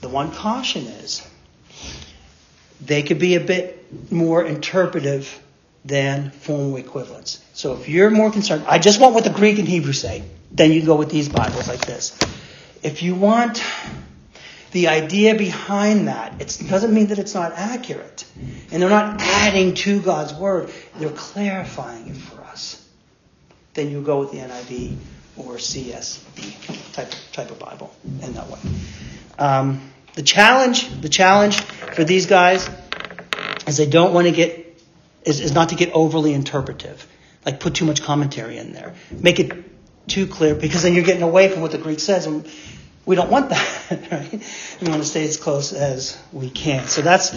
[0.00, 1.26] The one caution is
[2.80, 5.42] they could be a bit more interpretive
[5.84, 7.42] than formal equivalents.
[7.54, 10.72] So if you're more concerned, I just want what the Greek and Hebrew say, then
[10.72, 12.16] you go with these Bibles like this.
[12.82, 13.62] If you want
[14.72, 18.24] the idea behind that, it doesn't mean that it's not accurate.
[18.70, 22.86] And they're not adding to God's word, they're clarifying it for us.
[23.74, 24.96] Then you go with the NIV
[25.36, 28.58] or CSB type, type of Bible in that way.
[29.38, 32.68] Um, the challenge, the challenge for these guys
[33.66, 34.60] is they don't want to get
[35.24, 37.06] is, is not to get overly interpretive,
[37.44, 39.52] like put too much commentary in there, make it
[40.08, 42.48] too clear, because then you're getting away from what the Greek says, and
[43.10, 44.30] we don't want that, right?
[44.80, 46.86] We want to stay as close as we can.
[46.86, 47.30] So that's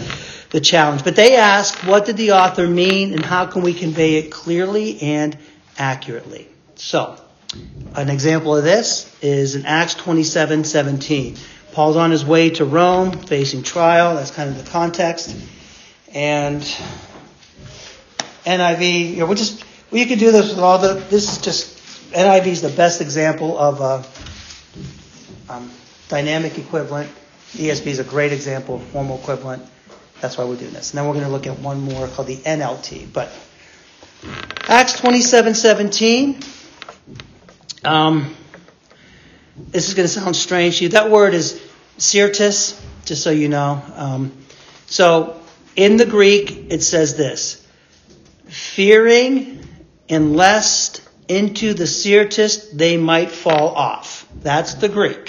[0.52, 1.04] the challenge.
[1.04, 5.02] But they ask, what did the author mean, and how can we convey it clearly
[5.02, 5.36] and
[5.80, 6.48] accurately?
[6.76, 7.20] So,
[7.96, 11.38] an example of this is in Acts 27 17.
[11.72, 14.14] Paul's on his way to Rome, facing trial.
[14.14, 15.36] That's kind of the context.
[16.14, 16.62] And
[18.46, 20.94] NIV, you know, we just we could do this with all the.
[21.10, 24.06] This is just NIV is the best example of a
[25.50, 25.72] um,
[26.10, 27.10] dynamic equivalent.
[27.54, 29.64] ESV is a great example of formal equivalent.
[30.22, 30.92] That's why we're doing this.
[30.92, 33.12] And then we're going to look at one more called the NLT.
[33.12, 33.32] But
[34.68, 36.40] Acts 27 17.
[37.84, 38.34] Um,
[39.70, 40.90] this is going to sound strange to you.
[40.92, 41.62] That word is
[41.98, 43.82] syrtis, just so you know.
[43.96, 44.32] Um,
[44.88, 45.40] so
[45.76, 47.60] in the Greek, it says this
[48.48, 49.60] fearing
[50.10, 54.28] and lest into the syrtis they might fall off.
[54.36, 55.23] That's the Greek.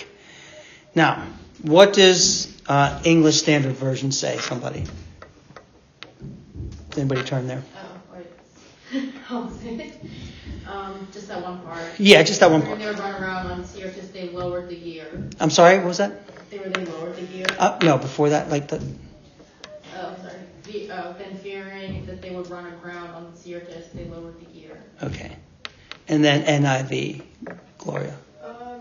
[0.95, 1.27] Now,
[1.63, 4.39] what does uh, English Standard Version say?
[4.39, 4.85] Somebody?
[6.97, 7.63] Anybody turn there?
[7.77, 8.17] Oh,
[8.93, 9.13] wait.
[9.31, 10.01] I'll say it.
[10.67, 11.83] Um, just that one part.
[11.99, 12.79] Yeah, just that one When part.
[12.81, 15.07] they were running around on Syrtis, they lowered the gear.
[15.41, 16.23] I'm sorry, what was that?
[16.51, 17.47] They were they lowered the gear.
[17.59, 18.77] Uh, no, before that, like the.
[19.97, 20.39] Oh, sorry.
[20.65, 24.83] The, uh, then fearing that they would run aground on Syrtis, they lowered the gear.
[25.03, 25.37] Okay.
[26.09, 27.23] And then NIV,
[27.79, 28.17] Gloria.
[28.43, 28.81] Um,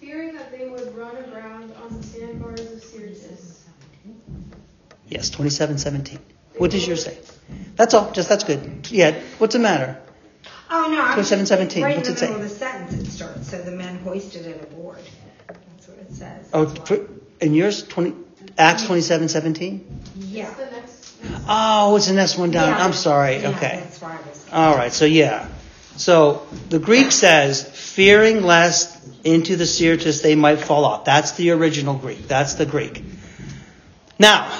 [0.00, 3.64] fearing that they would run aground on the sandbars of Syrtis.
[5.10, 6.18] Yes, 2717.
[6.56, 7.18] What does yours say?
[7.76, 8.10] That's all.
[8.12, 8.88] Just that's good.
[8.90, 9.18] Yeah.
[9.38, 10.00] What's the matter?
[10.70, 11.00] Oh, no.
[11.02, 12.26] I was 27, just- 17, Right in what's the it say?
[12.28, 14.98] middle of the sentence it starts, so the men hoisted it aboard.
[15.48, 16.48] That's what it says.
[16.52, 17.08] Oh, That's for,
[17.40, 18.14] and yours 20
[18.56, 20.00] Acts 2717.
[20.16, 20.46] Yeah.
[20.48, 21.24] It's the next.
[21.24, 22.68] next Oh, it's the next one down.
[22.68, 23.38] Yeah, I'm sorry.
[23.38, 23.80] yeah, Okay.
[23.82, 24.46] That's why I was.
[24.52, 24.92] All right.
[24.92, 25.48] So yeah.
[25.96, 31.04] So the Greek says, fearing lest into the Syrtis they might fall off.
[31.04, 32.28] That's the original Greek.
[32.28, 33.02] That's the Greek.
[34.18, 34.50] Now,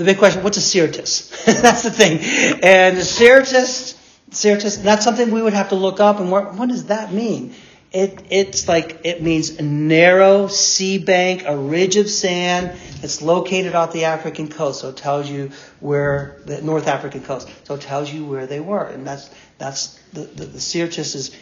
[0.00, 1.44] the big question, what's a Syrtis?
[1.60, 2.18] that's the thing.
[2.62, 3.94] And Syrtis,
[4.30, 7.54] Syrtis, that's something we would have to look up and what, what does that mean?
[7.92, 13.74] It, it's like, it means a narrow sea bank, a ridge of sand that's located
[13.74, 14.80] off the African coast.
[14.80, 17.48] So it tells you where, the North African coast.
[17.64, 18.84] So it tells you where they were.
[18.84, 21.36] And that's, that's, the, the, the Syrtis is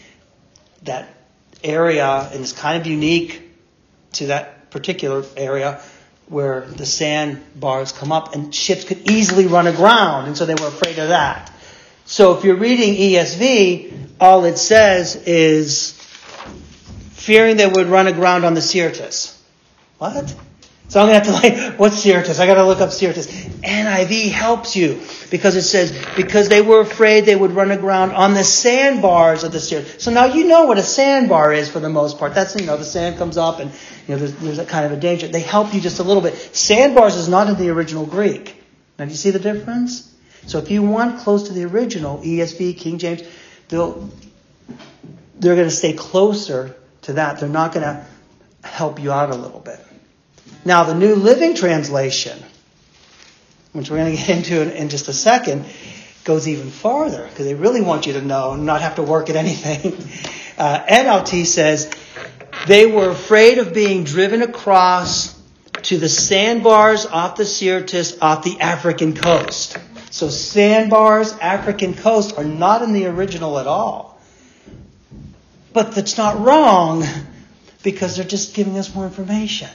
[0.82, 1.08] that
[1.62, 3.42] area, and it's kind of unique
[4.14, 5.80] to that particular area
[6.28, 10.68] where the sandbars come up and ships could easily run aground, and so they were
[10.68, 11.52] afraid of that.
[12.04, 15.92] So if you're reading ESV, all it says is
[17.12, 19.42] fearing they would run aground on the Syrtis.
[19.98, 20.34] What?
[20.88, 22.40] So I'm gonna have to like, what's Syrtis?
[22.40, 23.26] I gotta look up Syrtis.
[23.26, 28.32] NIV helps you because it says because they were afraid they would run aground on
[28.32, 30.02] the sandbars of the Syrtis.
[30.02, 32.34] So now you know what a sandbar is for the most part.
[32.34, 33.70] That's you know the sand comes up and
[34.06, 35.28] you know there's, there's a kind of a danger.
[35.28, 36.34] They help you just a little bit.
[36.34, 38.62] Sandbars is not in the original Greek.
[38.98, 40.14] Now do you see the difference?
[40.46, 43.22] So if you want close to the original ESV, King James,
[43.68, 44.10] they'll
[45.38, 47.40] they're going to stay closer to that.
[47.40, 48.04] They're not going to
[48.66, 49.78] help you out a little bit.
[50.64, 52.38] Now, the New Living Translation,
[53.72, 55.64] which we're going to get into in, just a second,
[56.24, 59.30] goes even farther because they really want you to know and not have to work
[59.30, 59.96] at anything.
[60.58, 61.88] Uh, NLT says,
[62.66, 65.40] they were afraid of being driven across
[65.82, 69.78] to the sandbars off the Syrtis off the African coast.
[70.10, 74.20] So sandbars, African coast are not in the original at all.
[75.72, 77.04] But that's not wrong
[77.82, 79.70] because they're just giving us more information.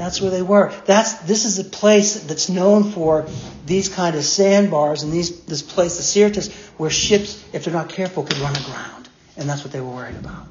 [0.00, 0.72] That's where they were.
[0.86, 3.28] That's this is a place that's known for
[3.66, 7.90] these kind of sandbars and these this place, the Syrtis, where ships, if they're not
[7.90, 9.10] careful, could run aground.
[9.36, 10.46] And that's what they were worried about.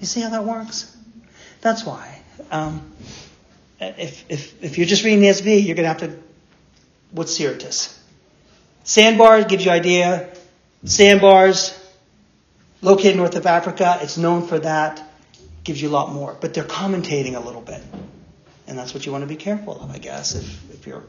[0.00, 0.96] You see how that works?
[1.60, 2.22] That's why.
[2.50, 2.94] Um,
[3.78, 6.18] if, if, if you're just reading the SB, you're going to have to.
[7.10, 8.00] What's Syrtis?
[8.84, 10.30] Sandbars gives you idea.
[10.84, 11.78] Sandbars,
[12.80, 13.98] located north of Africa.
[14.00, 15.02] It's known for that.
[15.62, 16.34] Gives you a lot more.
[16.40, 17.82] But they're commentating a little bit.
[18.74, 21.04] And that's what you want to be careful of, I guess, if, if you're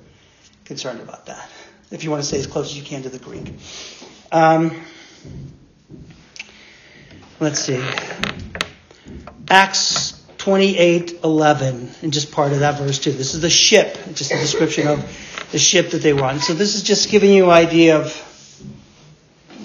[0.65, 1.49] concerned about that.
[1.89, 3.56] If you want to stay as close as you can to the Greek.
[4.32, 4.84] Um,
[7.39, 7.84] let's see.
[9.49, 13.12] Acts 28 11, and just part of that verse too.
[13.12, 14.99] This is the ship, just a description of
[15.51, 16.41] the ship that they were on.
[16.41, 18.13] So this is just giving you an idea of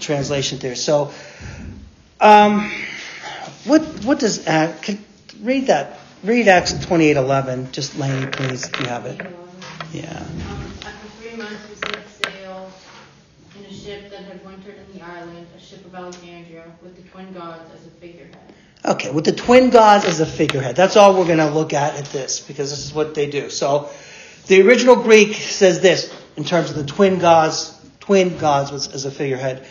[0.00, 0.74] translation there.
[0.74, 1.12] So,
[2.18, 2.72] um,
[3.66, 4.46] what what does
[5.42, 5.99] read that.
[6.22, 9.18] Read Acts 28:11, Just Laney, please, if you have it.
[9.90, 10.18] Yeah.
[10.18, 12.70] Um, after three months, we set sail
[13.59, 17.09] in a ship that had wintered in the island, a ship of Alexandria, with the
[17.09, 18.37] twin gods as a figurehead.
[18.85, 20.76] Okay, with the twin gods as a figurehead.
[20.76, 23.48] That's all we're going to look at at this because this is what they do.
[23.48, 23.88] So,
[24.46, 27.74] the original Greek says this in terms of the twin gods.
[28.00, 29.66] Twin gods was, as a figurehead.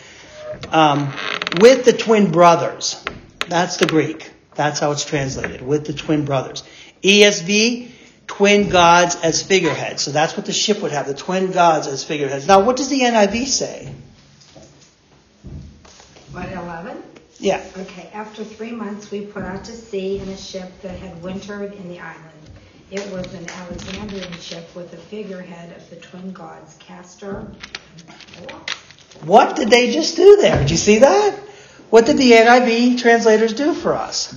[0.70, 1.12] Um,
[1.60, 3.04] with the twin brothers.
[3.46, 4.29] That's the Greek.
[4.54, 5.62] That's how it's translated.
[5.62, 6.64] With the twin brothers.
[7.02, 7.90] ESV,
[8.26, 10.02] twin gods as figureheads.
[10.02, 11.06] So that's what the ship would have.
[11.06, 12.46] The twin gods as figureheads.
[12.46, 13.92] Now, what does the NIV say?
[16.32, 17.02] What, 11?
[17.38, 17.64] Yeah.
[17.76, 21.72] Okay, after three months, we put out to sea in a ship that had wintered
[21.72, 22.26] in the island.
[22.90, 27.46] It was an Alexandrian ship with the figurehead of the twin gods, Castor.
[29.24, 30.58] What did they just do there?
[30.58, 31.38] Did you see that?
[31.90, 34.34] What did the NIV translators do for us?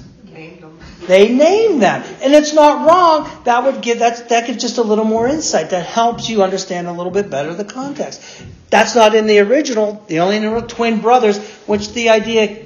[1.07, 2.03] They named them.
[2.21, 3.29] And it's not wrong.
[3.43, 5.71] That would give that that gives just a little more insight.
[5.71, 8.21] That helps you understand a little bit better the context.
[8.69, 10.03] That's not in the original.
[10.07, 11.37] The only in the twin brothers,
[11.67, 12.65] which the idea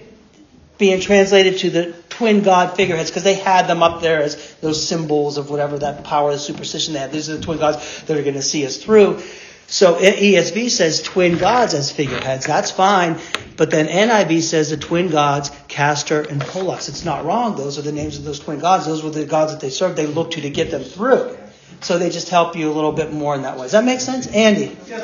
[0.77, 4.87] being translated to the twin god figureheads because they had them up there as those
[4.87, 7.11] symbols of whatever that power, the superstition they had.
[7.11, 9.21] These are the twin gods that are going to see us through.
[9.69, 12.45] So ESV says twin gods as figureheads.
[12.45, 13.19] That's fine.
[13.57, 16.87] But then NIV says the twin gods, Castor and Pollux.
[16.87, 17.57] It's not wrong.
[17.57, 18.85] Those are the names of those twin gods.
[18.85, 19.97] Those were the gods that they served.
[19.97, 21.37] They looked to to get them through.
[21.81, 23.63] So they just help you a little bit more in that way.
[23.63, 24.27] Does that make sense?
[24.27, 24.77] Andy?
[24.87, 24.99] Yeah,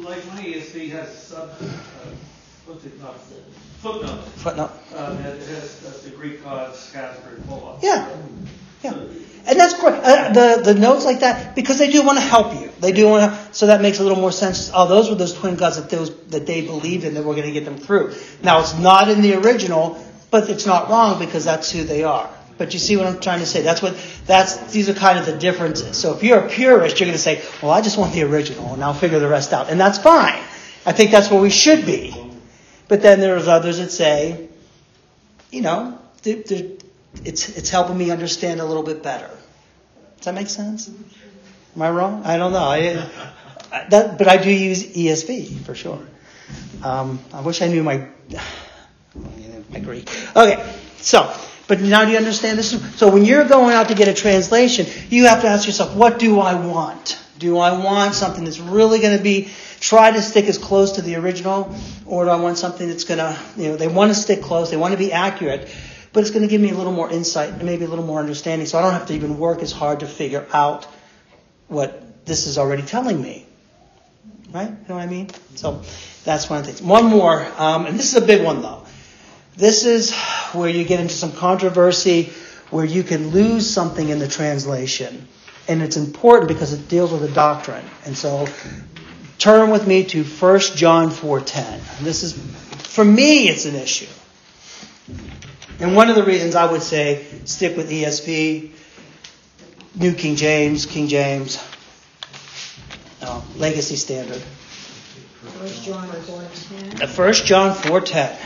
[0.00, 1.64] like my ESV has sub, uh,
[2.66, 3.18] what's it, not,
[3.80, 4.42] footnotes.
[4.42, 4.70] Footnote.
[4.94, 7.82] Um, it has uh, the Greek gods Castor and Pollux.
[7.82, 8.14] Yeah.
[8.84, 8.92] Yeah.
[9.46, 9.94] And that's great.
[9.94, 12.71] Uh, the, the notes like that, because they do want to help you.
[12.82, 14.68] They do want to, so that makes a little more sense.
[14.74, 17.46] Oh, those were those twin gods that, those, that they believed in that we're going
[17.46, 18.12] to get them through.
[18.42, 22.28] Now, it's not in the original, but it's not wrong because that's who they are.
[22.58, 23.62] But you see what I'm trying to say?
[23.62, 25.96] That's what, that's, these are kind of the differences.
[25.96, 28.74] So if you're a purist, you're going to say, well, I just want the original
[28.74, 29.70] and I'll figure the rest out.
[29.70, 30.42] And that's fine.
[30.84, 32.16] I think that's where we should be.
[32.88, 34.48] But then there's others that say,
[35.52, 36.50] you know, it's,
[37.24, 39.30] it's helping me understand a little bit better.
[40.16, 40.90] Does that make sense?
[41.74, 42.22] Am I wrong?
[42.24, 42.58] I don't know.
[42.58, 43.08] I,
[43.88, 46.00] that, but I do use ESV for sure.
[46.82, 48.08] Um, I wish I knew my
[49.70, 50.08] my Greek.
[50.36, 51.34] Okay, so
[51.68, 52.70] but now do you understand this?
[52.98, 56.18] So when you're going out to get a translation, you have to ask yourself, what
[56.18, 57.18] do I want?
[57.38, 59.48] Do I want something that's really going to be
[59.80, 61.74] try to stick as close to the original,
[62.06, 64.70] or do I want something that's going to, you know, they want to stick close,
[64.70, 65.74] they want to be accurate,
[66.12, 68.20] but it's going to give me a little more insight and maybe a little more
[68.20, 70.86] understanding, so I don't have to even work as hard to figure out
[71.72, 73.46] what this is already telling me.
[74.52, 74.68] Right?
[74.68, 75.30] You know what I mean?
[75.54, 75.82] So
[76.24, 76.86] that's one of the things.
[76.86, 78.82] One more, um, and this is a big one though.
[79.56, 80.14] This is
[80.52, 82.32] where you get into some controversy,
[82.70, 85.28] where you can lose something in the translation.
[85.68, 87.84] And it's important because it deals with a doctrine.
[88.06, 88.46] And so
[89.38, 91.98] turn with me to 1 John 4.10.
[92.00, 94.06] This is, for me, it's an issue.
[95.80, 98.70] And one of the reasons I would say stick with ESV,
[99.94, 101.62] New King James, King James,
[103.20, 104.42] no, Legacy Standard.
[105.58, 106.98] First John 4:10.
[106.98, 108.36] The 1 John 4.10.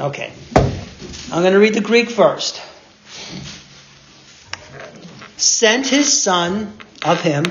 [0.00, 0.32] Okay.
[0.56, 2.60] I'm going to read the Greek first.
[5.36, 6.72] Sent his son
[7.04, 7.44] of him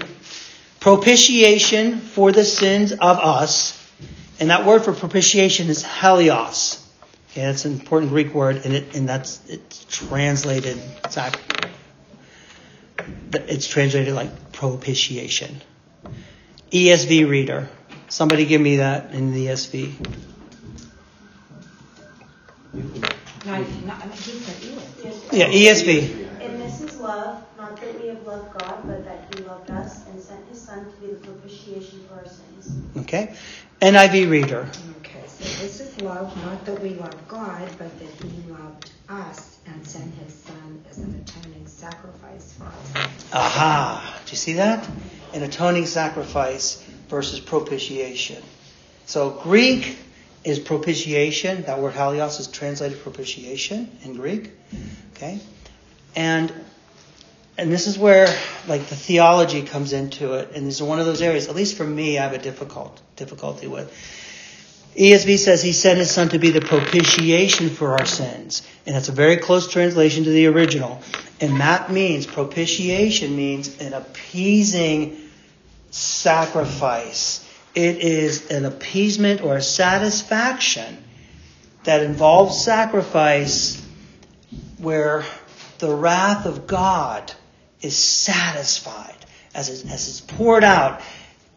[0.80, 3.82] propitiation for the sins of us.
[4.40, 6.82] And that word for propitiation is helios.
[7.32, 11.70] Okay, that's an important Greek word, and it and that's it's translated exactly.
[13.34, 15.62] It's translated like propitiation.
[16.72, 17.70] ESV reader.
[18.10, 19.94] Somebody give me that in the ESV.
[23.46, 24.76] No, no, he said you.
[25.32, 26.26] Yeah, ESV.
[26.42, 30.08] And this is love, not that we have loved God, but that He loved us
[30.08, 32.78] and sent His Son to be the propitiation for our sins.
[32.98, 33.36] Okay.
[33.82, 34.68] NIV reader.
[35.00, 39.60] Okay, so this is love, not that we love God, but that He loved us
[39.68, 42.15] and sent His Son as an atoning sacrifice for us.
[43.34, 44.22] Aha.
[44.26, 44.88] Do you see that?
[45.34, 48.42] An atoning sacrifice versus propitiation.
[49.06, 49.98] So Greek
[50.44, 51.64] is propitiation.
[51.64, 54.52] That word halios is translated propitiation in Greek.
[55.16, 55.40] Okay?
[56.16, 56.54] And
[57.58, 58.28] and this is where
[58.68, 61.78] like the theology comes into it, and this is one of those areas, at least
[61.78, 63.92] for me, I have a difficult difficulty with.
[64.96, 68.66] ESV says he sent his son to be the propitiation for our sins.
[68.86, 71.02] And that's a very close translation to the original.
[71.42, 75.18] And that means, propitiation means an appeasing
[75.92, 77.42] sacrifice.
[77.74, 81.04] It is an appeasement or a satisfaction
[81.84, 83.86] that involves sacrifice
[84.78, 85.26] where
[85.80, 87.34] the wrath of God
[87.82, 89.16] is satisfied
[89.54, 91.02] as it's, as it's poured out.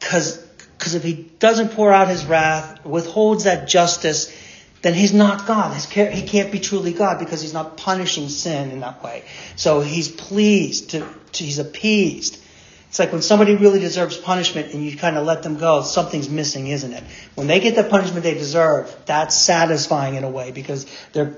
[0.00, 0.44] Because
[0.94, 4.32] if he doesn't pour out his wrath, withholds that justice,
[4.82, 5.76] then he's not God.
[5.76, 9.24] He can't be truly God because he's not punishing sin in that way.
[9.56, 12.40] So he's pleased, to, to, he's appeased.
[12.88, 16.28] It's like when somebody really deserves punishment and you kind of let them go, something's
[16.28, 17.04] missing, isn't it?
[17.34, 21.36] When they get the punishment they deserve, that's satisfying in a way because they're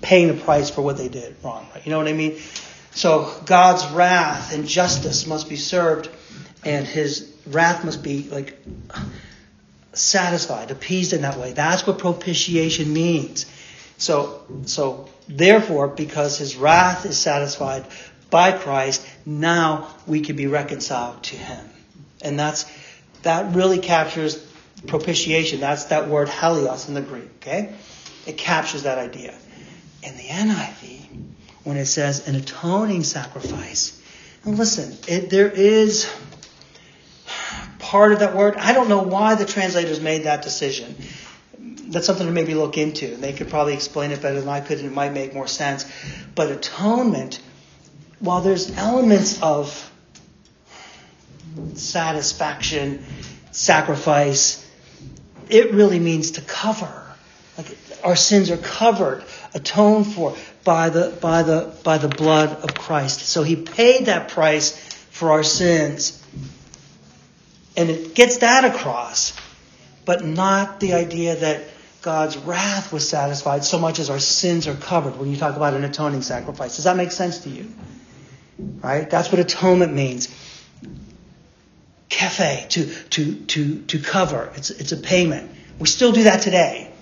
[0.00, 1.66] paying the price for what they did wrong.
[1.84, 2.38] You know what I mean?
[2.92, 6.08] So God's wrath and justice must be served,
[6.64, 8.58] and His wrath must be like
[9.92, 11.52] satisfied, appeased in that way.
[11.52, 13.46] That's what propitiation means.
[13.98, 17.86] So, so therefore, because His wrath is satisfied
[18.30, 21.68] by Christ, now we can be reconciled to Him,
[22.22, 22.70] and that's
[23.22, 24.44] that really captures
[24.86, 25.60] propitiation.
[25.60, 27.30] That's that word helios in the Greek.
[27.36, 27.74] Okay,
[28.26, 29.34] it captures that idea.
[30.02, 31.02] In the NIV,
[31.64, 34.00] when it says an atoning sacrifice.
[34.44, 36.12] And listen, it, there is
[37.92, 38.56] part of that word.
[38.56, 40.96] I don't know why the translators made that decision.
[41.58, 43.16] That's something to maybe look into.
[43.16, 45.84] They could probably explain it better than I could, and it might make more sense.
[46.34, 47.38] But atonement,
[48.18, 49.92] while there's elements of
[51.74, 53.04] satisfaction,
[53.50, 54.66] sacrifice,
[55.50, 57.14] it really means to cover.
[57.58, 59.22] Like our sins are covered,
[59.52, 60.34] atoned for
[60.64, 63.20] by the, by the, by the blood of Christ.
[63.20, 64.70] So he paid that price
[65.10, 66.18] for our sins.
[67.76, 69.32] And it gets that across,
[70.04, 71.64] but not the idea that
[72.02, 75.74] God's wrath was satisfied so much as our sins are covered when you talk about
[75.74, 76.76] an atoning sacrifice.
[76.76, 77.72] Does that make sense to you?
[78.58, 79.08] Right?
[79.08, 80.28] That's what atonement means.
[82.08, 84.52] Kefe, to, to, to, to cover.
[84.56, 85.50] It's, it's a payment.
[85.78, 86.92] We still do that today.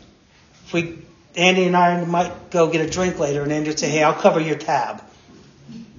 [0.66, 0.98] If we
[1.36, 4.14] Andy and I might go get a drink later, and Andy would say, "Hey, I'll
[4.14, 5.02] cover your tab.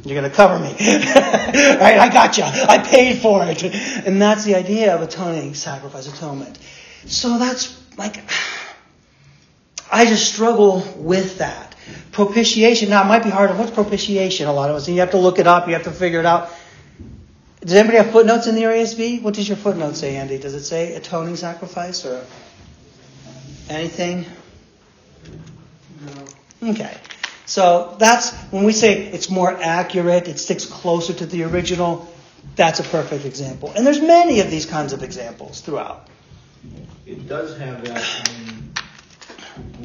[0.04, 1.98] You're going to cover me, right?
[2.00, 2.44] I got you.
[2.44, 6.58] I paid for it." And that's the idea of atoning, sacrifice, atonement.
[7.06, 8.24] So that's like,
[9.92, 11.76] I just struggle with that
[12.12, 12.90] propitiation.
[12.90, 13.54] Now it might be harder.
[13.54, 14.48] What's propitiation?
[14.48, 15.68] A lot of us, and you have to look it up.
[15.68, 16.50] You have to figure it out.
[17.62, 19.22] Does anybody have footnotes in the RSV?
[19.22, 20.40] What does your footnote say, Andy?
[20.40, 22.26] Does it say atoning sacrifice or
[23.70, 24.26] anything?
[26.64, 26.72] No.
[26.72, 26.98] Okay.
[27.52, 32.10] So that's when we say it's more accurate, it sticks closer to the original,
[32.56, 33.74] that's a perfect example.
[33.76, 36.08] And there's many of these kinds of examples throughout.
[37.06, 38.74] It does have that in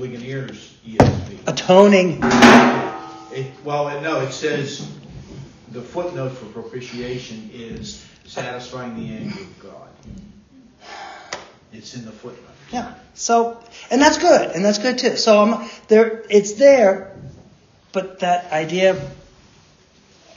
[0.01, 1.49] Ligonier's ESV.
[1.49, 2.21] Atoning.
[3.37, 4.89] It, well, no, it says
[5.73, 9.89] the footnote for propitiation is satisfying the anger of God.
[11.73, 12.45] It's in the footnote.
[12.71, 12.95] Yeah.
[13.15, 13.61] So,
[13.91, 15.17] and that's good, and that's good too.
[15.17, 17.16] So I'm, there, it's there,
[17.97, 19.11] but that idea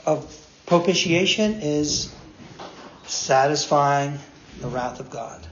[0.06, 2.10] of propitiation is
[3.04, 4.18] satisfying
[4.62, 5.46] the wrath of God.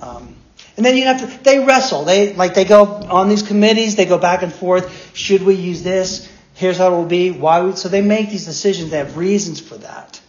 [0.00, 0.34] Um,
[0.76, 2.04] and then you have to, they wrestle.
[2.04, 5.14] They, like, they go on these committees, they go back and forth.
[5.16, 6.28] Should we use this?
[6.54, 7.30] Here's how it will be.
[7.30, 8.90] Why would, so they make these decisions.
[8.90, 10.20] They have reasons for that.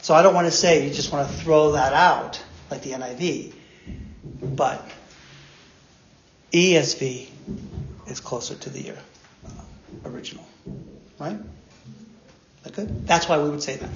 [0.00, 2.40] So I don't want to say you just want to throw that out,
[2.70, 3.52] like the NIV.
[4.42, 4.88] But
[6.52, 7.28] ESV
[8.06, 8.94] is closer to the uh,
[10.04, 10.46] original,
[11.18, 11.38] right?
[12.62, 13.06] That good?
[13.06, 13.90] That's why we would say that.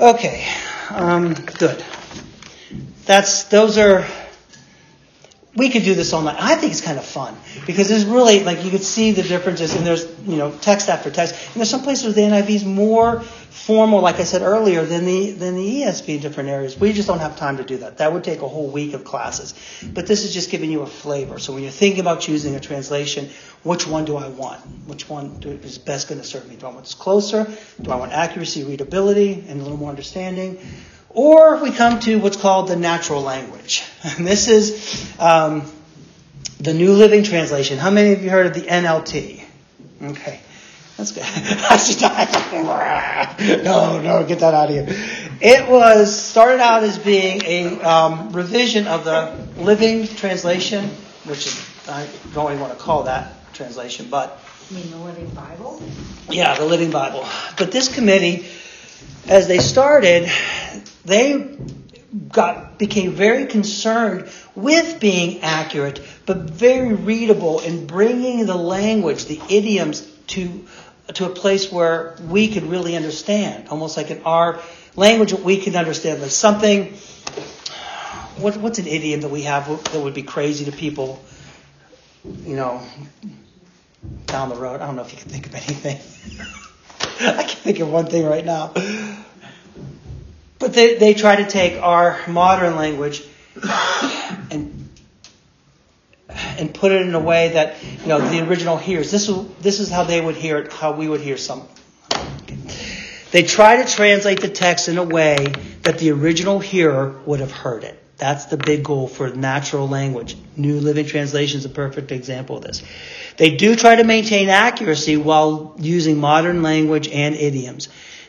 [0.00, 0.46] Okay,
[0.90, 1.84] um, good.
[3.04, 4.06] That's those are.
[5.56, 6.36] We could do this all night.
[6.38, 7.36] I think it's kind of fun
[7.66, 11.10] because there's really like you could see the differences, and there's you know text after
[11.10, 14.84] text, and there's some places where the NIV is more formal, like I said earlier,
[14.84, 16.78] than the than the ESV in different areas.
[16.78, 17.98] We just don't have time to do that.
[17.98, 19.54] That would take a whole week of classes.
[19.92, 21.38] But this is just giving you a flavor.
[21.38, 23.30] So when you're thinking about choosing a translation,
[23.62, 24.60] which one do I want?
[24.86, 26.56] Which one is best going to serve me?
[26.56, 27.50] Do I want this closer?
[27.80, 30.58] Do I want accuracy, readability, and a little more understanding?
[31.10, 33.82] Or we come to what's called the natural language.
[34.04, 35.70] And this is um,
[36.60, 37.78] the New Living Translation.
[37.78, 39.42] How many of you heard of the NLT?
[40.02, 40.40] Okay.
[40.98, 41.22] That's good.
[43.64, 44.86] no, no, get that out of here.
[45.40, 50.86] It was started out as being a um, revision of the Living Translation,
[51.24, 54.40] which is, I don't even want to call that translation, but
[54.70, 55.80] You mean the Living Bible?
[56.30, 57.24] yeah, the Living Bible.
[57.56, 58.48] But this committee,
[59.28, 60.28] as they started,
[61.04, 61.58] they
[62.32, 69.40] got became very concerned with being accurate, but very readable in bringing the language, the
[69.48, 70.64] idioms, to
[71.14, 74.60] to a place where we could really understand, almost like in our
[74.96, 76.20] language we can understand.
[76.20, 76.94] Like something.
[78.36, 81.22] What, what's an idiom that we have that would be crazy to people?
[82.44, 82.82] You know,
[84.26, 84.80] down the road.
[84.80, 85.98] I don't know if you can think of anything.
[87.20, 88.72] I can't think of one thing right now.
[90.58, 93.22] But they, they try to take our modern language
[94.50, 94.87] and
[96.58, 99.10] and put it in a way that you know the original hears.
[99.10, 101.66] This is this is how they would hear it, how we would hear some.
[103.30, 107.52] They try to translate the text in a way that the original hearer would have
[107.52, 108.02] heard it.
[108.16, 110.36] That's the big goal for natural language.
[110.56, 112.82] New Living Translation is a perfect example of this.
[113.36, 117.88] They do try to maintain accuracy while using modern language and idioms.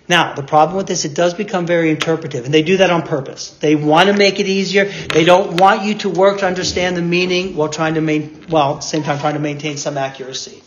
[0.10, 3.04] Now, the problem with this, it does become very interpretive, and they do that on
[3.04, 3.52] purpose.
[3.60, 4.86] They want to make it easier.
[4.86, 8.74] They don't want you to work to understand the meaning while trying to main, well,
[8.74, 10.64] at the same time trying to maintain some accuracy.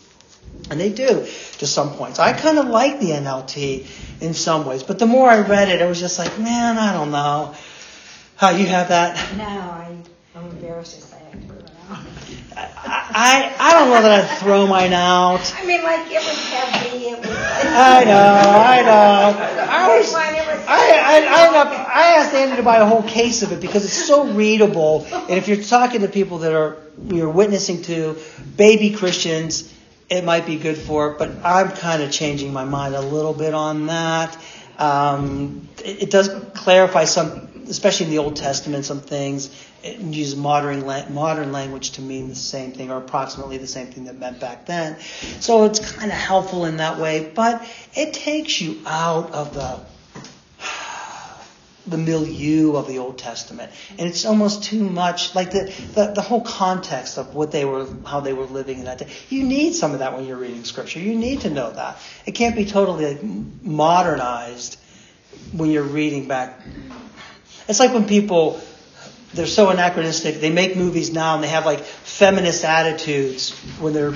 [0.71, 1.27] And they do
[1.57, 2.19] to some points.
[2.19, 5.81] I kind of like the NLT in some ways, but the more I read it,
[5.81, 7.53] I was just like, man, I don't know.
[8.37, 9.37] How you have that?
[9.37, 9.97] No, I,
[10.35, 12.42] I'm embarrassed to say it.
[12.55, 15.53] I, I don't know that I'd throw mine out.
[15.55, 17.27] I mean, like, it was heavy, it was.
[17.29, 19.67] I know, I know.
[19.69, 22.77] I was, Mine, it was- I, I, I, ended up, I asked Andy to buy
[22.77, 25.05] a whole case of it because it's so readable.
[25.11, 26.77] And if you're talking to people that are
[27.07, 28.17] you're witnessing to,
[28.55, 29.73] baby Christians,
[30.09, 31.17] it might be good for it.
[31.19, 34.37] But I'm kind of changing my mind a little bit on that.
[34.77, 39.49] Um, it, it does clarify some, especially in the Old Testament, some things.
[39.83, 44.05] It uses modern modern language to mean the same thing or approximately the same thing
[44.05, 44.97] that meant back then.
[45.41, 49.79] So it's kind of helpful in that way, but it takes you out of the
[51.85, 56.21] the milieu of the Old Testament, and it's almost too much like the, the the
[56.21, 59.09] whole context of what they were, how they were living in that day.
[59.29, 60.99] You need some of that when you're reading Scripture.
[60.99, 63.17] You need to know that it can't be totally
[63.61, 64.79] modernized
[65.51, 66.57] when you're reading back.
[67.67, 68.61] It's like when people
[69.33, 70.35] they're so anachronistic.
[70.35, 74.13] They make movies now and they have like feminist attitudes when they're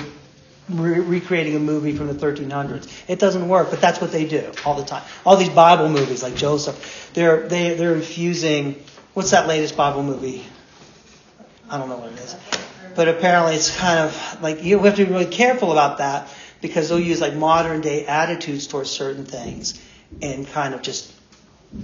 [0.68, 2.90] re- recreating a movie from the 1300s.
[3.08, 5.02] It doesn't work, but that's what they do all the time.
[5.24, 8.82] All these Bible movies like Joseph, they're they, they're infusing.
[9.14, 10.44] What's that latest Bible movie?
[11.70, 12.36] I don't know what it is,
[12.94, 16.88] but apparently it's kind of like you have to be really careful about that because
[16.88, 19.80] they'll use like modern day attitudes towards certain things
[20.22, 21.12] and kind of just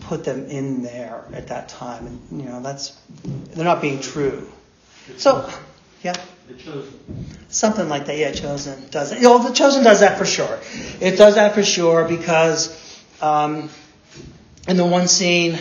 [0.00, 4.50] put them in there at that time, and you know that's they're not being true.
[5.16, 5.50] So,
[6.02, 6.16] yeah.
[6.48, 7.26] The chosen.
[7.48, 8.32] Something like that, yeah.
[8.32, 9.16] Chosen does it.
[9.16, 10.58] You know, the chosen does that for sure.
[11.00, 13.70] It does that for sure because um,
[14.68, 15.58] in the one scene,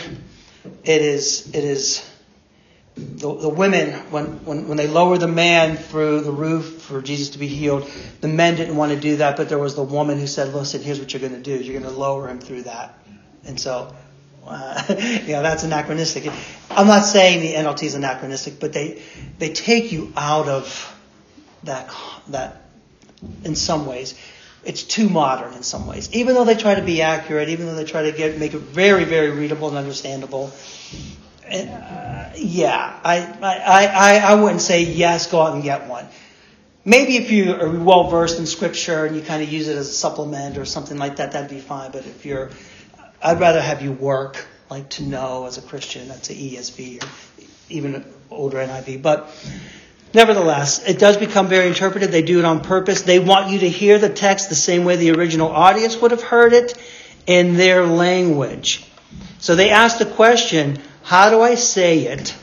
[0.83, 2.09] it is it is
[2.95, 7.31] the, the women when, when when they lower the man through the roof for Jesus
[7.31, 7.89] to be healed.
[8.21, 10.81] The men didn't want to do that, but there was the woman who said, "Listen,
[10.81, 11.63] here's what you're going to do.
[11.63, 12.97] You're going to lower him through that."
[13.45, 13.93] And so,
[14.45, 16.31] uh, you know, that's anachronistic.
[16.69, 19.01] I'm not saying the NLT is anachronistic, but they
[19.39, 20.95] they take you out of
[21.63, 21.93] that
[22.29, 22.63] that
[23.43, 24.17] in some ways.
[24.65, 26.09] It's too modern in some ways.
[26.13, 28.59] Even though they try to be accurate, even though they try to get make it
[28.59, 30.51] very very readable and understandable.
[31.45, 36.07] And, uh, yeah, I, I, I, I wouldn't say yes, go out and get one.
[36.85, 39.89] Maybe if you are well versed in scripture and you kind of use it as
[39.89, 41.91] a supplement or something like that, that'd be fine.
[41.91, 42.49] But if you're,
[43.23, 47.07] I'd rather have you work, like to know as a Christian, that's an ESV or
[47.69, 49.01] even older NIV.
[49.01, 49.33] But
[50.13, 52.11] nevertheless, it does become very interpretive.
[52.11, 53.03] They do it on purpose.
[53.03, 56.21] They want you to hear the text the same way the original audience would have
[56.21, 56.77] heard it
[57.25, 58.85] in their language.
[59.39, 62.35] So they ask the question, how do I say it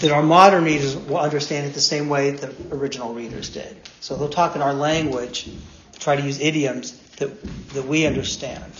[0.00, 3.76] that our modern readers will understand it the same way the original readers did?
[4.00, 5.50] So they'll talk in our language,
[5.98, 7.42] try to use idioms that,
[7.74, 8.72] that we understand.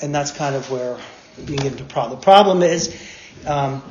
[0.00, 0.98] And that's kind of where
[1.38, 2.18] we get into problem.
[2.20, 2.94] The problem is,
[3.46, 3.82] um,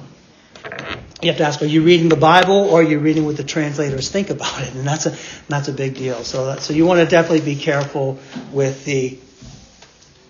[1.21, 3.43] you have to ask, are you reading the Bible or are you reading what the
[3.43, 4.75] translators think about it?
[4.75, 5.15] And that's a,
[5.47, 6.23] that's a big deal.
[6.23, 8.19] So, that, so you want to definitely be careful
[8.51, 9.17] with the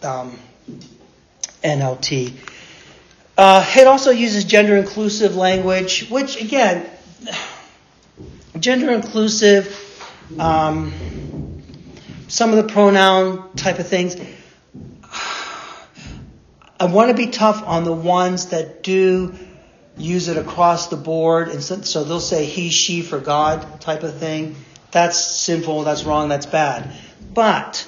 [0.04, 0.38] um,
[1.64, 2.34] NLT.
[3.38, 6.90] Uh, it also uses gender inclusive language, which again,
[8.60, 9.82] gender inclusive,
[10.40, 10.94] um,
[12.28, 14.16] some of the pronoun type of things.
[16.80, 19.34] I want to be tough on the ones that do
[19.98, 24.04] use it across the board, and so, so they'll say he, she for God type
[24.04, 24.56] of thing.
[24.92, 25.84] That's sinful.
[25.84, 26.30] That's wrong.
[26.30, 26.92] That's bad.
[27.34, 27.88] But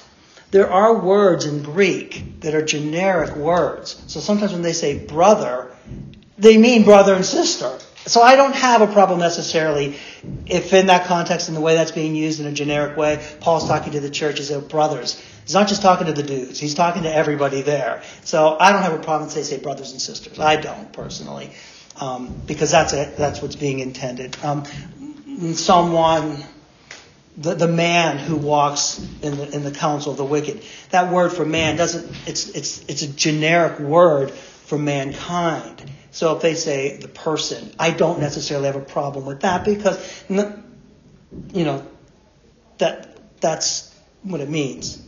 [0.50, 4.02] there are words in Greek that are generic words.
[4.06, 5.70] So sometimes when they say brother,
[6.38, 7.78] they mean brother and sister.
[8.08, 9.96] So I don't have a problem necessarily
[10.46, 13.68] if in that context, in the way that's being used in a generic way, Paul's
[13.68, 15.22] talking to the church as brothers.
[15.44, 16.58] He's not just talking to the dudes.
[16.58, 18.02] He's talking to everybody there.
[18.24, 20.38] So I don't have a problem if they say brothers and sisters.
[20.38, 21.50] I don't personally,
[22.00, 23.16] um, because that's it.
[23.16, 24.36] That's what's being intended.
[24.42, 24.64] Um,
[25.26, 26.44] in Psalm one,
[27.36, 30.62] the, the man who walks in the in the counsel of the wicked.
[30.90, 32.10] That word for man doesn't.
[32.26, 34.32] It's it's it's a generic word
[34.68, 35.82] for mankind.
[36.10, 40.24] So if they say the person, I don't necessarily have a problem with that because,
[40.28, 41.86] you know,
[42.76, 45.02] that that's what it means.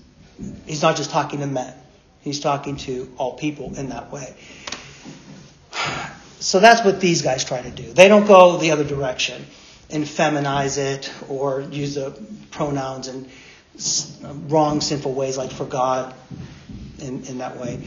[0.66, 1.74] He's not just talking to men.
[2.22, 4.34] He's talking to all people in that way.
[6.38, 7.92] So that's what these guys try to do.
[7.92, 9.44] They don't go the other direction
[9.90, 12.18] and feminize it or use the
[12.50, 13.28] pronouns in
[14.48, 16.14] wrong, sinful ways like for God
[16.98, 17.86] in, in that way.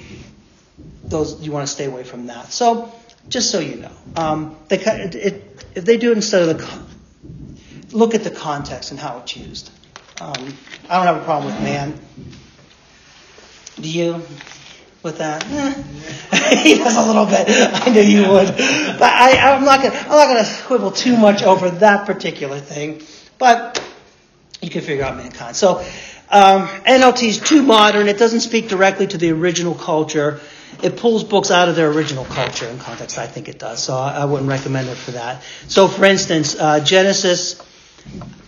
[1.05, 2.51] Those you want to stay away from that.
[2.51, 2.91] So
[3.30, 8.15] just so you know, um, they, it, if they do it instead of the look
[8.15, 9.71] at the context and how it's used.
[10.19, 10.53] Um,
[10.89, 11.99] I don't have a problem with man.
[13.80, 14.21] Do you?
[15.01, 16.61] With that, eh.
[16.63, 17.45] he does a little bit.
[17.49, 19.93] I knew you would, but I, am not gonna.
[19.93, 23.01] I'm not gonna quibble too much over that particular thing.
[23.38, 23.84] But
[24.61, 25.57] you can figure out mankind.
[25.57, 25.80] So
[26.30, 28.07] um, NLT is too modern.
[28.07, 30.39] It doesn't speak directly to the original culture
[30.84, 33.18] it pulls books out of their original culture and context.
[33.18, 33.82] I think it does.
[33.82, 35.42] So I, I wouldn't recommend it for that.
[35.68, 37.56] So, for instance, uh, Genesis,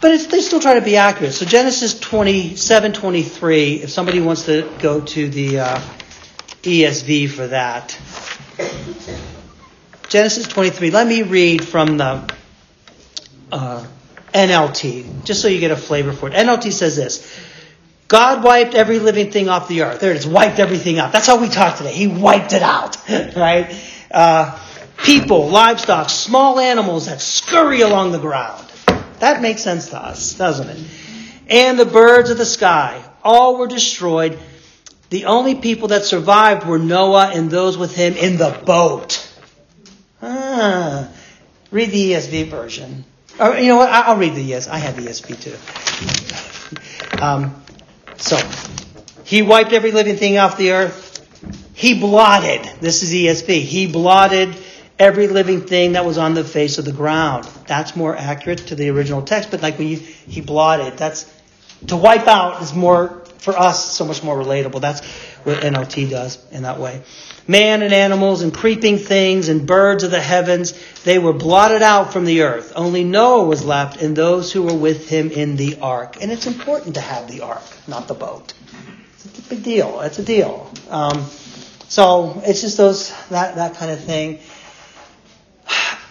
[0.02, 1.34] but they still try to be accurate.
[1.34, 5.80] So Genesis 27, 23, if somebody wants to go to the uh,
[6.64, 7.98] ESV for that.
[10.10, 12.34] Genesis 23, let me read from the
[13.52, 13.86] uh,
[14.34, 16.34] NLT, just so you get a flavor for it.
[16.34, 17.40] NLT says this.
[18.16, 20.00] God wiped every living thing off the earth.
[20.00, 21.12] There it is, wiped everything out.
[21.12, 21.92] That's how we talk today.
[21.92, 22.96] He wiped it out,
[23.36, 23.76] right?
[24.10, 24.58] Uh,
[25.04, 28.66] people, livestock, small animals that scurry along the ground.
[29.20, 30.80] That makes sense to us, doesn't it?
[31.50, 34.40] And the birds of the sky, all were destroyed.
[35.10, 39.30] The only people that survived were Noah and those with him in the boat.
[40.22, 41.10] Ah,
[41.70, 43.04] read the ESV version.
[43.42, 43.90] Or, you know what?
[43.90, 44.70] I'll read the ESV.
[44.70, 45.58] I have the ESV too.
[47.22, 47.65] Um,
[48.18, 48.38] so,
[49.24, 51.04] he wiped every living thing off the earth.
[51.74, 54.56] He blotted, this is ESV, he blotted
[54.98, 57.46] every living thing that was on the face of the ground.
[57.68, 61.32] That's more accurate to the original text, but like when you, he blotted, that's,
[61.88, 64.82] to wipe out is more, for us, so much more relatable.
[64.82, 65.06] That's
[65.44, 67.04] what NLT does in that way.
[67.48, 70.74] Man and animals and creeping things and birds of the heavens,
[71.04, 72.74] they were blotted out from the earth.
[72.76, 76.18] Only Noah was left and those who were with him in the ark.
[76.22, 78.54] And it's important to have the ark, not the boat.
[79.14, 80.02] It's a big deal.
[80.02, 80.72] It's a deal.
[80.90, 81.24] Um,
[81.88, 84.40] so it's just those that that kind of thing.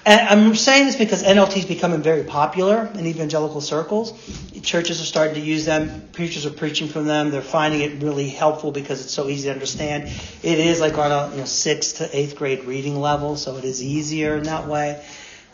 [0.06, 4.12] And I'm saying this because NLT is becoming very popular in evangelical circles.
[4.60, 6.08] Churches are starting to use them.
[6.12, 7.30] Preachers are preaching from them.
[7.30, 10.04] They're finding it really helpful because it's so easy to understand.
[10.42, 13.64] It is like on a you know, sixth to eighth grade reading level, so it
[13.64, 15.02] is easier in that way.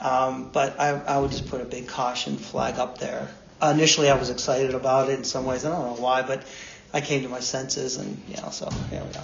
[0.01, 3.29] Um, but I, I would just put a big caution flag up there.
[3.63, 5.65] Initially, I was excited about it in some ways.
[5.65, 6.45] I don't know why, but
[6.93, 9.21] I came to my senses, and you know, so here we go.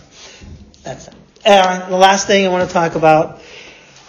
[0.85, 1.15] That's it.
[1.45, 3.41] And the last thing I want to talk about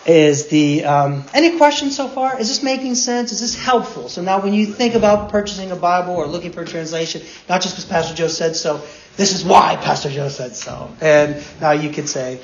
[0.08, 2.40] is the um, any questions so far?
[2.40, 3.34] Is this making sense?
[3.34, 4.08] Is this helpful?
[4.08, 7.62] So now, when you think about purchasing a Bible or looking for a translation, not
[7.62, 8.82] just because Pastor Joe said so,
[9.18, 10.90] this is why Pastor Joe said so.
[11.02, 12.40] And now you can say,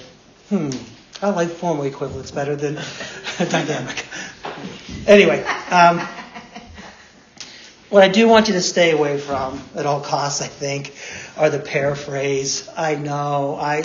[0.49, 0.71] hmm,
[1.21, 2.75] I like formal equivalents better than
[3.37, 4.05] dynamic.
[5.07, 5.99] Anyway, um,
[7.89, 10.93] what I do want you to stay away from at all costs, I think,
[11.37, 12.67] are the paraphrase.
[12.75, 13.83] I know I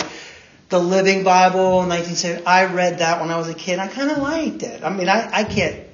[0.69, 2.45] the Living Bible, 1970.
[2.45, 3.79] I read that when I was a kid.
[3.79, 4.83] I kind of liked it.
[4.83, 5.87] I mean, I, I can't.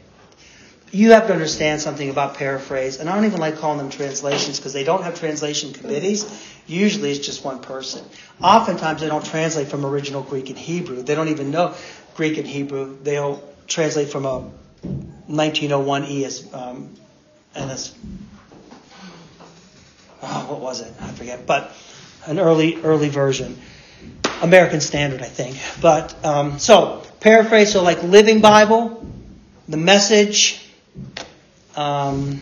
[0.92, 4.60] You have to understand something about paraphrase, and I don't even like calling them translations
[4.60, 6.26] because they don't have translation committees.
[6.68, 8.06] Usually, it's just one person.
[8.42, 11.02] Oftentimes, they don't translate from original Greek and Hebrew.
[11.02, 11.74] They don't even know
[12.16, 12.98] Greek and Hebrew.
[13.02, 14.40] They'll translate from a
[15.28, 16.90] 1901 ES um,
[17.58, 17.96] NS.
[20.22, 20.94] Oh, what was it?
[21.02, 21.46] I forget.
[21.46, 21.76] But
[22.26, 23.60] an early early version.
[24.42, 25.58] American Standard, I think.
[25.82, 29.06] But um, so paraphrase, so like Living Bible,
[29.68, 30.62] the Message,
[31.76, 32.42] um,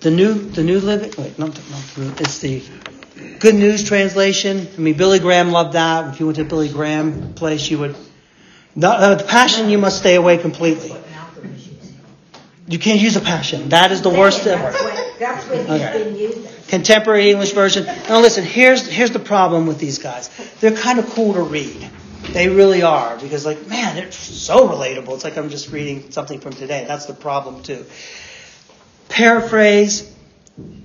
[0.00, 2.62] the new the new living wait not, not it's the
[3.38, 4.68] Good News translation.
[4.76, 6.12] I mean Billy Graham loved that.
[6.12, 7.96] If you went to Billy Graham place, you would.
[8.76, 10.90] Not, uh, the passion you must stay away completely.
[10.90, 12.00] What Malcolm is using.
[12.66, 13.68] You can't use a passion.
[13.70, 14.62] That is the worst ever.
[14.62, 16.04] That's what, that's what he's Okay.
[16.04, 16.46] been using.
[16.68, 17.84] Contemporary English version.
[17.84, 20.30] Now listen, here's here's the problem with these guys.
[20.60, 21.90] They're kind of cool to read.
[22.32, 25.14] They really are because like man, they're so relatable.
[25.14, 26.86] It's like I'm just reading something from today.
[26.88, 27.84] That's the problem too.
[29.10, 30.10] Paraphrase.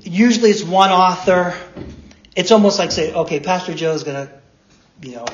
[0.02, 1.56] Usually it's one author.
[2.36, 4.30] It's almost like say, okay, Pastor Joe's gonna,
[5.02, 5.26] you know,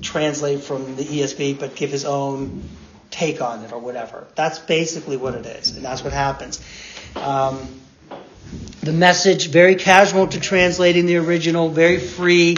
[0.00, 2.62] translate from the ESV but give his own
[3.14, 4.26] take on it or whatever.
[4.34, 6.60] That's basically what it is, and that's what happens.
[7.14, 7.80] Um,
[8.82, 12.56] the message very casual to translating the original, very free.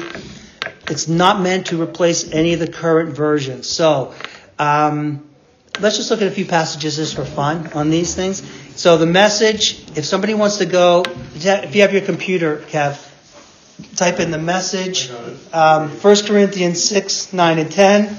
[0.88, 3.68] It's not meant to replace any of the current versions.
[3.68, 4.14] So
[4.58, 5.28] um,
[5.78, 8.42] let's just look at a few passages just for fun on these things.
[8.76, 11.04] So the message, if somebody wants to go,
[11.34, 13.02] if you have your computer, Kev,
[13.94, 15.10] type in the message,
[15.52, 18.18] um, 1 Corinthians 6, 9, and 10.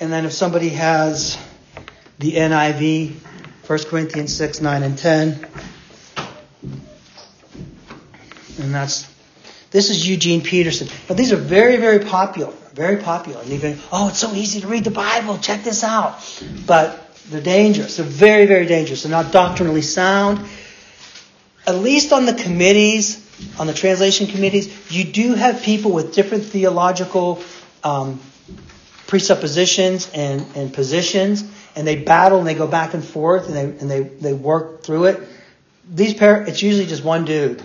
[0.00, 1.36] And then if somebody has
[2.18, 3.12] the NIV,
[3.66, 5.46] 1 Corinthians 6, 9, and 10.
[8.60, 9.10] And that's,
[9.70, 10.88] this is Eugene Peterson.
[11.06, 12.52] But these are very, very popular.
[12.72, 13.42] Very popular.
[13.42, 15.36] And even, oh, it's so easy to read the Bible.
[15.36, 16.18] Check this out.
[16.66, 17.98] But they're dangerous.
[17.98, 19.02] They're very, very dangerous.
[19.02, 20.40] They're not doctrinally sound.
[21.66, 23.26] At least on the committees,
[23.58, 27.42] on the translation committees, you do have people with different theological
[27.84, 28.18] um,
[29.10, 31.42] presuppositions and, and positions,
[31.74, 34.84] and they battle and they go back and forth and they, and they, they work
[34.84, 35.28] through it.
[35.92, 37.60] These par- it's usually just one dude,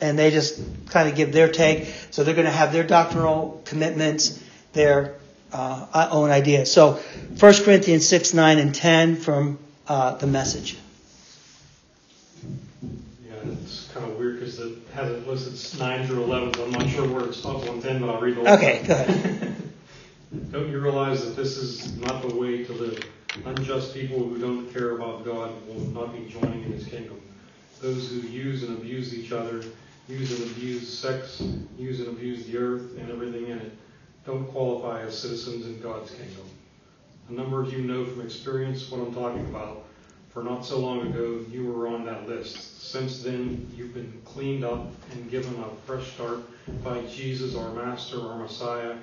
[0.00, 0.58] and they just
[0.88, 1.94] kind of give their take.
[2.10, 4.42] So they're going to have their doctrinal commitments,
[4.72, 5.16] their
[5.52, 6.72] uh, own ideas.
[6.72, 6.94] So
[7.38, 10.78] 1 Corinthians 6, 9, and 10 from uh, the message.
[12.42, 16.70] Yeah, it's kind of weird because it has it listed 9 through 11, so I'm
[16.70, 19.56] not sure where it stops on 10, but I'll read the whole Okay, go ahead.
[20.50, 23.04] Don't you realize that this is not the way to live?
[23.44, 27.20] Unjust people who don't care about God will not be joining in his kingdom.
[27.80, 29.62] Those who use and abuse each other,
[30.08, 31.42] use and abuse sex,
[31.76, 33.72] use and abuse the earth and everything in it,
[34.24, 36.46] don't qualify as citizens in God's kingdom.
[37.28, 39.84] A number of you know from experience what I'm talking about,
[40.30, 42.82] for not so long ago you were on that list.
[42.90, 46.40] Since then, you've been cleaned up and given a fresh start
[46.82, 48.96] by Jesus, our Master, our Messiah,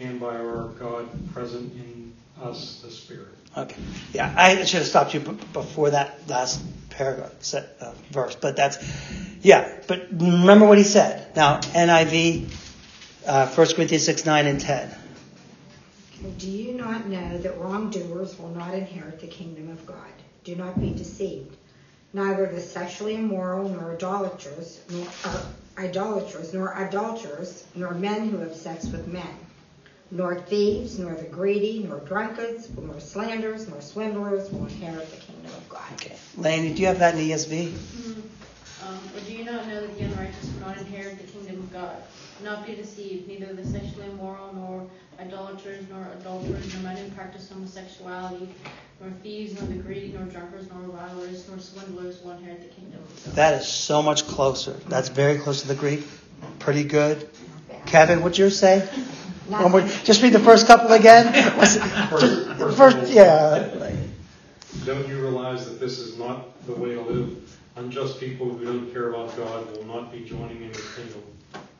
[0.00, 3.28] and by our God present in us, the Spirit.
[3.56, 3.76] Okay.
[4.12, 8.36] Yeah, I should have stopped you b- before that last paragraph, set, uh, verse.
[8.36, 8.78] But that's,
[9.42, 9.80] yeah.
[9.86, 11.34] But remember what he said.
[11.34, 12.50] Now, NIV,
[13.26, 14.94] uh, 1 Corinthians 6, 9, and 10.
[16.38, 19.96] Do you not know that wrongdoers will not inherit the kingdom of God?
[20.44, 21.56] Do not be deceived.
[22.12, 25.44] Neither the sexually immoral, nor idolaters, nor uh,
[25.76, 29.28] idolaters, nor adulterers, nor men who have sex with men,
[30.10, 35.52] nor thieves, nor the greedy, nor drunkards, nor slanderers, nor swindlers will inherit the kingdom
[35.52, 35.92] of God.
[35.94, 36.16] Okay.
[36.36, 37.72] Laney, do you have that in ESV?
[38.86, 41.72] Um, or do you not know that the unrighteous will not inherit the kingdom of
[41.72, 41.96] God?
[42.42, 44.86] Not be deceived, neither the sexually immoral, nor
[45.20, 48.48] idolaters, nor adulterers, nor men who practice homosexuality,
[49.00, 53.00] nor thieves, nor the greedy, nor drunkards, nor revilers, nor swindlers will inherit the kingdom
[53.02, 53.34] of God.
[53.34, 54.72] That is so much closer.
[54.88, 56.06] That's very close to the Greek.
[56.60, 57.28] Pretty good.
[57.86, 58.88] Kevin, what'd yours say?
[59.48, 61.26] One more, just read the first couple again.
[61.58, 63.68] What's it- just- first, yeah.
[64.84, 67.58] Don't you realize that this is not the way to live?
[67.76, 71.22] Unjust people who don't care about God will not be joining in his kingdom.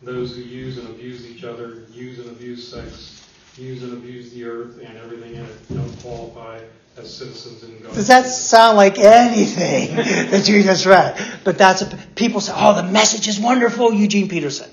[0.02, 4.44] Those who use and abuse each other, use and abuse sex, use and abuse the
[4.44, 6.60] earth and everything in it, don't qualify
[6.96, 8.32] as citizens in God's Does that kingdom.
[8.32, 9.96] sound like anything
[10.30, 11.20] that you just read?
[11.44, 14.70] But that's a, people say, "Oh, the message is wonderful." Eugene Peterson.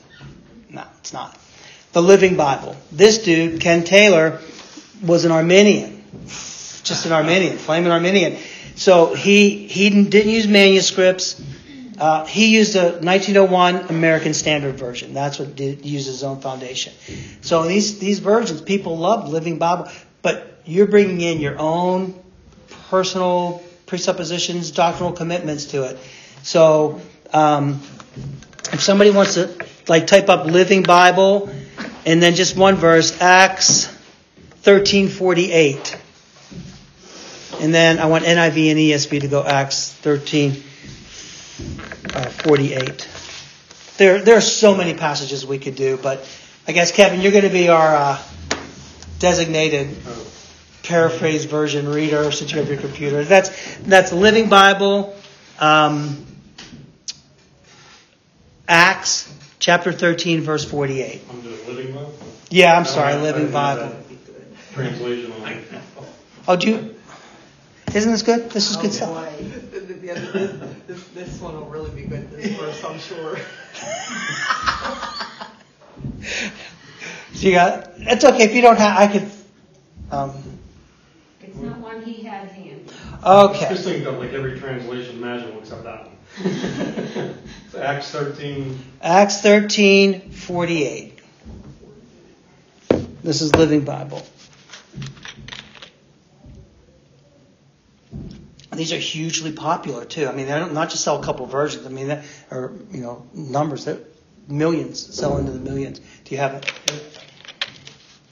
[0.70, 1.38] No, it's not.
[1.96, 2.76] The Living Bible.
[2.92, 4.42] This dude, Ken Taylor,
[5.02, 6.04] was an Arminian,
[6.84, 8.38] just an Arminian, flaming Arminian.
[8.76, 11.42] So he he didn't use manuscripts.
[11.98, 15.14] Uh, he used a 1901 American Standard Version.
[15.14, 16.92] That's what did, used his own foundation.
[17.40, 19.88] So these these versions, people love Living Bible,
[20.22, 22.14] but you're bringing in your own
[22.90, 25.98] personal presuppositions, doctrinal commitments to it.
[26.44, 27.00] So
[27.32, 27.80] um,
[28.74, 29.56] if somebody wants to
[29.88, 31.50] like type up Living Bible
[32.06, 33.88] and then just one verse, Acts
[34.64, 35.98] 13:48.
[37.62, 40.52] And then I want NIV and ESV to go Acts 13
[42.14, 43.08] uh, 48.
[43.98, 46.28] There, there are so many passages we could do, but
[46.68, 48.22] I guess Kevin, you're going to be our uh,
[49.20, 49.96] designated
[50.84, 53.24] paraphrase version reader since you have your computer.
[53.24, 55.16] That's that's Living Bible,
[55.60, 56.26] um,
[58.68, 61.22] Acts chapter 13, verse 48.
[61.30, 62.14] I'm Living Bible.
[62.50, 63.96] Yeah, I'm sorry, Living have Bible.
[64.74, 65.62] Translation on.
[66.48, 66.96] Oh, do you?
[67.94, 68.50] Isn't this good?
[68.50, 69.10] This is good Oh, stuff.
[69.10, 69.46] boy.
[69.72, 70.52] The This,
[70.88, 73.38] this, this one will really be good this verse, I'm sure.
[77.34, 77.92] So you got.
[77.98, 78.98] It's okay if you don't have.
[78.98, 79.32] I could.
[80.12, 80.32] Um,
[81.42, 82.86] It's not one he had handy.
[83.24, 83.70] okay.
[83.70, 87.36] Just think got like every translation imaginable except that one.
[87.76, 88.80] It's Acts 13.
[89.02, 91.20] Acts 13, 48.
[93.22, 94.26] This is Living Bible.
[98.72, 100.26] These are hugely popular too.
[100.26, 101.86] I mean, they don't not just sell a couple versions.
[101.86, 104.00] I mean, that or you know numbers that
[104.48, 106.00] millions sell into the millions.
[106.00, 106.72] Do you have it?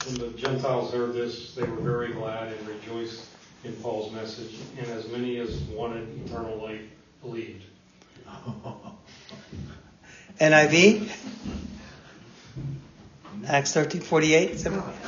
[0.06, 3.26] When the Gentiles heard this, they were very glad and rejoiced
[3.62, 6.80] in Paul's message, and as many as wanted eternal life
[7.20, 7.64] believed.
[10.40, 11.10] NIV.
[13.46, 14.64] Acts 13, 48.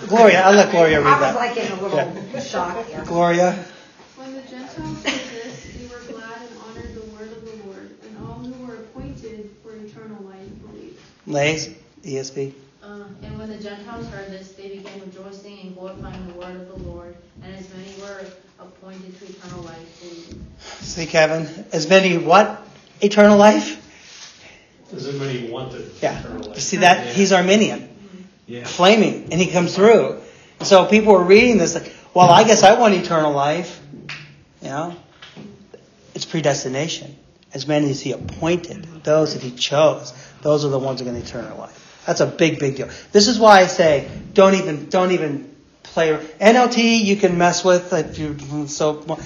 [0.08, 1.34] Gloria, I'll let Gloria read I was that.
[1.36, 3.02] like in a little shock here.
[3.06, 3.52] Gloria.
[4.16, 7.96] When the Gentiles heard this, they were glad and honored the word of the Lord,
[8.02, 11.00] and all who were appointed for eternal life believed.
[11.26, 11.68] Lays,
[12.02, 12.52] ESV.
[12.82, 16.68] Uh, and when the Gentiles heard this, they began rejoicing and glorifying the word of
[16.68, 18.22] the Lord, and as many were
[18.60, 20.36] appointed to eternal life believed.
[20.82, 22.62] See, Kevin, as many what?
[23.00, 23.82] Eternal life?
[24.94, 26.20] As many wanted Yeah.
[26.20, 26.60] eternal life.
[26.60, 27.06] See that?
[27.14, 27.88] He's Arminian,
[28.46, 28.64] Yeah.
[28.64, 30.20] flaming, and he comes through.
[30.62, 33.78] So people are reading this like, well, I guess I want eternal life.
[34.62, 34.94] You know?
[36.14, 37.14] It's predestination.
[37.52, 40.12] As many as he appointed, those that he chose,
[40.42, 42.02] those are the ones who are going to eternal life.
[42.06, 42.88] That's a big, big deal.
[43.12, 46.16] This is why I say, don't even, don't even play.
[46.40, 49.18] NLT you can mess with if you so.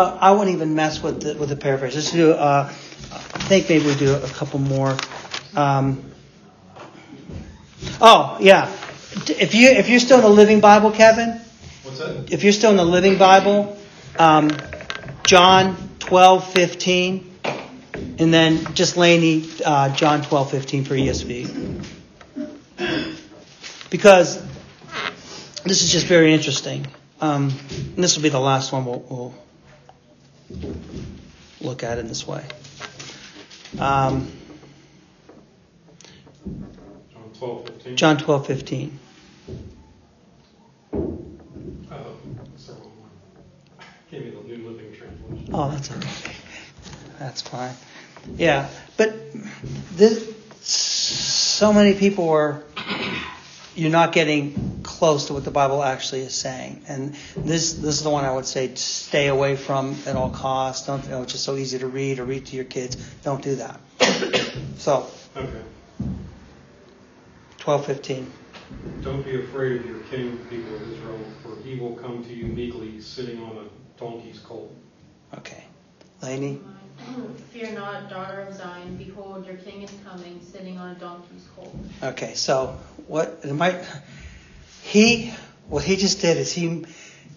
[0.00, 1.94] I wouldn't even mess with the, with the paraphrase.
[1.94, 2.32] Let's do.
[2.32, 2.72] Uh,
[3.12, 4.96] I think maybe we do a couple more.
[5.54, 6.04] Um,
[8.00, 8.72] oh yeah,
[9.28, 11.40] if you if you're still in the Living Bible, Kevin,
[11.82, 12.32] What's that?
[12.32, 13.76] if you're still in the Living Bible,
[14.18, 14.50] um,
[15.24, 21.84] John twelve fifteen, and then just Laney, uh, John twelve fifteen for ESV.
[23.90, 24.42] Because
[25.64, 26.86] this is just very interesting.
[27.20, 27.52] Um,
[27.94, 29.34] and this will be the last one we'll, we'll
[31.60, 32.44] look at in this way.
[33.78, 34.30] Um,
[37.12, 37.96] John 12, 15.
[37.96, 38.98] John twelve fifteen.
[40.92, 43.10] Oh, that's the wrong one.
[44.10, 45.50] Gave me the New Living Translation.
[45.52, 46.34] Oh, that's okay.
[47.18, 47.74] That's fine.
[48.36, 49.14] Yeah, but
[49.92, 52.62] this, so many people are.
[53.76, 58.02] You're not getting close to what the Bible actually is saying, and this this is
[58.04, 60.86] the one I would say stay away from at all costs.
[60.86, 62.96] Don't you know it's just so easy to read or read to your kids.
[63.22, 63.78] Don't do that.
[64.78, 65.62] So Okay.
[67.58, 68.32] twelve fifteen.
[69.02, 72.46] Don't be afraid of your king, people of Israel, for he will come to you
[72.46, 74.74] meekly, sitting on a donkey's colt.
[75.36, 75.64] Okay,
[76.22, 76.60] Laney.
[77.52, 78.96] Fear not, daughter of Zion.
[78.96, 81.76] Behold, your king is coming, sitting on a donkey's colt.
[82.02, 83.84] Okay, so what it might
[84.84, 85.32] he
[85.68, 86.84] what he just did is he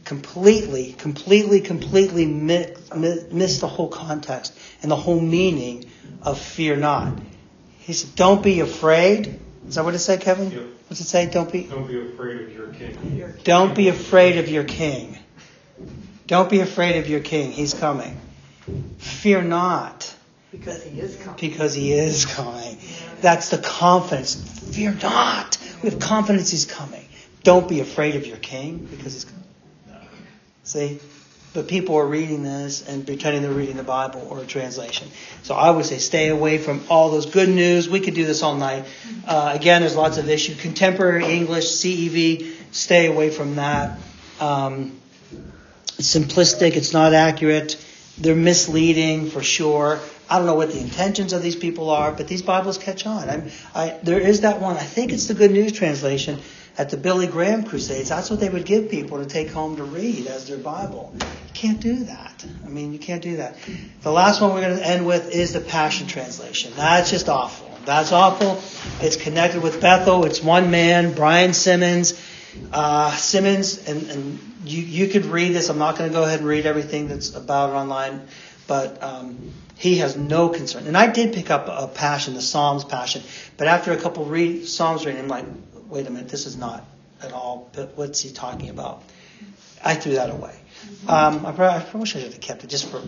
[0.03, 5.85] completely, completely, completely mi- mi- missed the whole context and the whole meaning
[6.21, 7.17] of fear not.
[7.79, 10.51] He said, "Don't be afraid." Is that what it said, Kevin?
[10.51, 10.61] Yep.
[10.87, 11.25] What's it say?
[11.25, 11.63] Don't be.
[11.63, 13.37] Don't be afraid of your king.
[13.43, 15.17] Don't be afraid of your king.
[16.27, 17.51] Don't be afraid of your king.
[17.51, 18.17] He's coming.
[18.97, 20.13] Fear not,
[20.51, 21.39] Because he is coming.
[21.39, 22.77] because he is coming.
[23.21, 24.35] That's the confidence.
[24.75, 25.57] Fear not.
[25.81, 27.05] We have confidence he's coming.
[27.47, 29.25] Don't be afraid of your king because he's.
[30.65, 30.99] See?
[31.53, 35.07] But people are reading this and pretending they're reading the Bible or a translation.
[35.43, 37.87] So I would say stay away from all those good news.
[37.87, 38.83] We could do this all night.
[39.25, 40.59] Uh, again, there's lots of issues.
[40.59, 43.97] Contemporary English, CEV, stay away from that.
[44.41, 44.99] Um,
[45.97, 46.75] it's simplistic.
[46.75, 47.81] It's not accurate.
[48.17, 50.01] They're misleading for sure.
[50.29, 53.49] I don't know what the intentions of these people are, but these Bibles catch on.
[53.73, 54.75] I, there is that one.
[54.75, 56.41] I think it's the Good News translation
[56.77, 58.09] at the Billy Graham Crusades.
[58.09, 61.11] That's what they would give people to take home to read as their Bible.
[61.15, 62.45] You can't do that.
[62.65, 63.57] I mean, you can't do that.
[64.01, 66.71] The last one we're going to end with is the Passion Translation.
[66.75, 67.71] That's just awful.
[67.85, 68.61] That's awful.
[69.03, 70.25] It's connected with Bethel.
[70.25, 72.21] It's one man, Brian Simmons.
[72.71, 75.69] Uh, Simmons, and, and you, you could read this.
[75.69, 78.27] I'm not going to go ahead and read everything that's about it online,
[78.67, 80.87] but um, he has no concern.
[80.87, 83.21] And I did pick up a passion, the Psalms passion,
[83.57, 85.45] but after a couple read Psalms reading, I'm like,
[85.89, 86.85] wait a minute, this is not
[87.21, 87.69] at all.
[87.73, 89.03] But what's he talking about?
[89.83, 90.55] I threw that away.
[91.07, 93.01] Um, I, probably, I probably should have kept it just for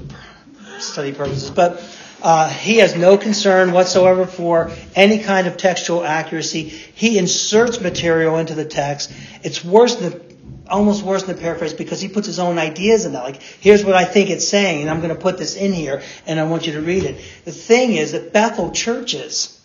[0.80, 1.49] study purposes.
[1.49, 1.84] But
[2.21, 6.63] uh, he has no concern whatsoever for any kind of textual accuracy.
[6.63, 9.11] He inserts material into the text.
[9.43, 10.21] It's worse than
[10.67, 13.23] almost worse than the paraphrase because he puts his own ideas in that.
[13.23, 16.03] Like, here's what I think it's saying, and I'm going to put this in here,
[16.27, 17.19] and I want you to read it.
[17.45, 19.59] The thing is that Bethel churches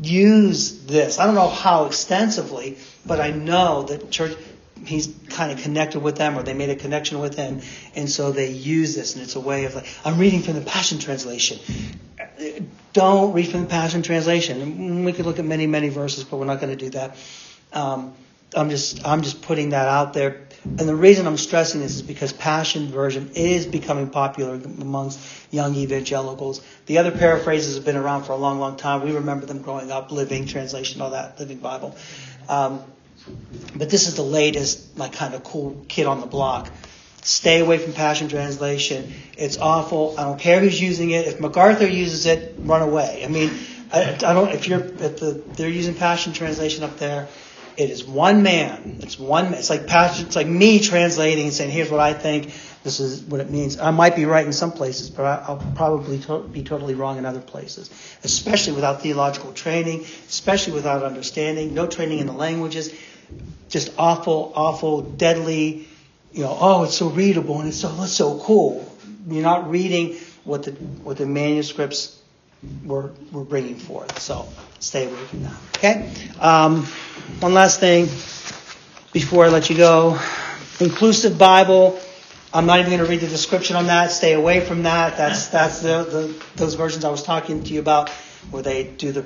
[0.00, 1.18] use this.
[1.18, 4.36] I don't know how extensively, but I know that church
[4.84, 7.62] he's kind of connected with them or they made a connection with him
[7.94, 10.60] and so they use this and it's a way of like i'm reading from the
[10.60, 11.58] passion translation.
[12.92, 15.04] Don't read from the passion translation.
[15.04, 17.16] We could look at many many verses but we're not going to do that.
[17.72, 18.14] Um,
[18.54, 22.02] i'm just i'm just putting that out there and the reason i'm stressing this is
[22.02, 25.18] because passion version is becoming popular amongst
[25.50, 29.46] young evangelicals the other paraphrases have been around for a long long time we remember
[29.46, 31.96] them growing up living translation all that living bible
[32.48, 32.82] um,
[33.74, 36.70] but this is the latest, like, kind of cool kid on the block.
[37.22, 39.12] Stay away from Passion Translation.
[39.38, 40.14] It's awful.
[40.18, 41.26] I don't care who's using it.
[41.26, 43.22] If MacArthur uses it, run away.
[43.24, 43.50] I mean,
[43.92, 44.50] I, I don't.
[44.50, 47.28] If you're if the they're using Passion Translation up there,
[47.76, 48.98] it is one man.
[49.00, 49.54] It's one.
[49.54, 50.26] It's like passion.
[50.26, 52.52] It's like me translating and saying, "Here's what I think.
[52.82, 55.62] This is what it means." I might be right in some places, but I, will
[55.74, 57.90] probably to, be totally wrong in other places.
[58.22, 62.94] Especially without theological training, especially without understanding, no training in the languages
[63.68, 65.88] just awful, awful, deadly,
[66.32, 68.88] you know, oh, it's so readable and it's so, it's so cool.
[69.28, 72.20] You're not reading what the, what the manuscripts
[72.84, 74.18] were, were bringing forth.
[74.20, 74.48] So
[74.84, 75.56] stay away from that.
[75.76, 76.12] Okay?
[76.40, 76.84] Um,
[77.40, 78.06] one last thing
[79.12, 80.18] before I let you go.
[80.80, 81.98] Inclusive Bible.
[82.52, 84.12] I'm not even going to read the description on that.
[84.12, 85.16] Stay away from that.
[85.16, 88.10] That's, that's the, the, those versions I was talking to you about
[88.50, 89.24] where they do the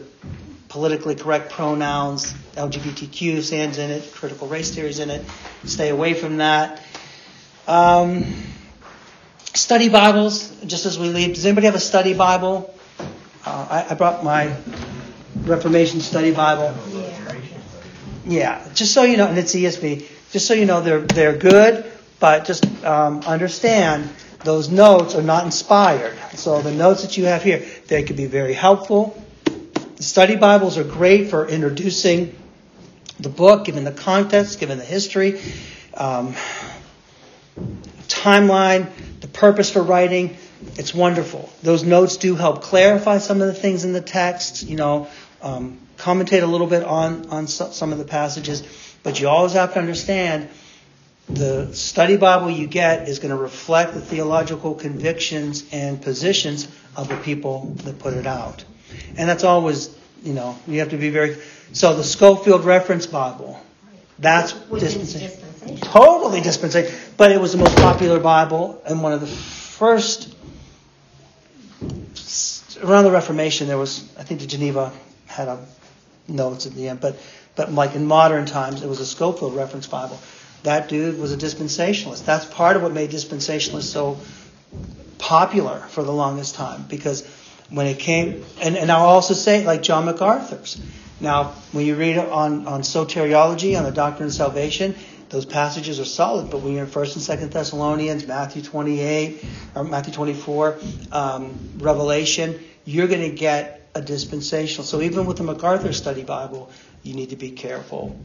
[0.68, 5.24] politically correct pronouns, LGBTQ stands in it, critical race theories in it.
[5.64, 6.82] Stay away from that.
[7.66, 8.24] Um,
[9.54, 11.34] study Bibles, just as we leave.
[11.34, 12.74] Does anybody have a study Bible?
[13.44, 14.54] Uh, I, I, brought my
[15.48, 16.74] Reformation Study Bible.
[18.24, 20.06] Yeah, just so you know, and it's ESV.
[20.30, 21.90] Just so you know, they're they're good,
[22.20, 24.08] but just um, understand
[24.44, 26.16] those notes are not inspired.
[26.34, 29.20] So the notes that you have here, they could be very helpful
[30.00, 32.32] Study Bibles are great for introducing
[33.18, 35.40] the book, given the context, given the history,
[35.94, 36.34] um,
[38.06, 38.86] timeline,
[39.20, 40.36] the purpose for writing.
[40.76, 41.50] It's wonderful.
[41.64, 45.08] Those notes do help clarify some of the things in the text, you know,
[45.42, 48.62] um, commentate a little bit on, on some of the passages,
[49.02, 50.48] but you always have to understand
[51.28, 57.08] the study Bible you get is going to reflect the theological convictions and positions of
[57.08, 58.64] the people that put it out.
[59.16, 61.36] And that's always, you know, you have to be very.
[61.72, 63.60] So the Scofield Reference Bible,
[64.18, 65.28] that's dispensation.
[65.28, 65.76] dispensation.
[65.78, 66.96] Totally dispensation.
[67.18, 70.34] But it was the most popular Bible and one of the first.
[72.82, 74.92] Around the Reformation, there was, I think the Geneva
[75.38, 75.58] had a
[76.26, 77.16] notes at the end, but
[77.56, 80.18] but like in modern times, it was a Scofield Reference Bible.
[80.64, 82.24] That dude was a dispensationalist.
[82.24, 84.18] That's part of what made dispensationalists so
[85.18, 87.26] popular for the longest time because
[87.70, 90.80] when it came, and, and I'll also say, like John MacArthur's.
[91.20, 94.94] Now, when you read on, on soteriology, on the doctrine of salvation,
[95.30, 99.84] those passages are solid, but when you're in 1st and 2nd Thessalonians, Matthew 28, or
[99.84, 100.78] Matthew 24,
[101.12, 104.84] um, Revelation, you're going to get a dispensational.
[104.84, 106.70] So even with the MacArthur Study Bible,
[107.02, 108.18] you need to be careful.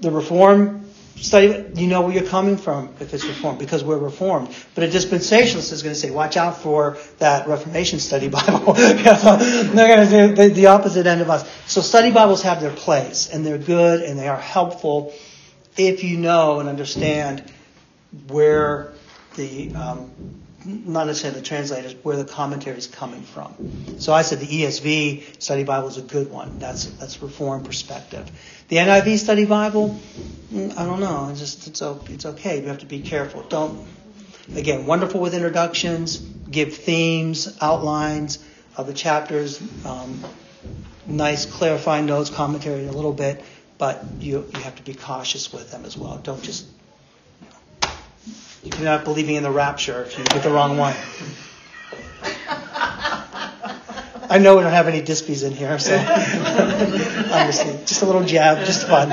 [0.00, 0.84] The Reform
[1.16, 4.48] study, you know where you're coming from if it's reformed, because we're reformed.
[4.74, 8.72] But a dispensationalist is going to say, watch out for that Reformation study Bible.
[8.74, 11.48] They're going to do the, opposite end of us.
[11.66, 15.14] So study Bibles have their place, and they're good, and they are helpful
[15.76, 17.44] if you know and understand
[18.28, 18.92] where
[19.36, 20.10] the, um,
[20.64, 23.54] not necessarily the translators, where the commentary is coming from.
[23.98, 26.58] So I said the ESV study Bible is a good one.
[26.58, 28.30] That's, that's reformed perspective.
[28.68, 29.98] The NIV Study Bible,
[30.52, 31.28] mm, I don't know.
[31.30, 32.60] It's just it's it's okay.
[32.60, 33.42] You have to be careful.
[33.44, 33.86] Don't
[34.54, 36.18] again wonderful with introductions.
[36.18, 38.44] Give themes, outlines
[38.76, 39.58] of the chapters.
[39.86, 40.22] Um,
[41.06, 43.42] nice clarifying notes, commentary a little bit,
[43.78, 46.18] but you you have to be cautious with them as well.
[46.18, 46.66] Don't just
[48.62, 50.94] you're not believing in the rapture if you get the wrong one.
[54.30, 55.96] I know we don't have any dispies in here, so
[57.32, 59.10] honestly, just a little jab, just fun.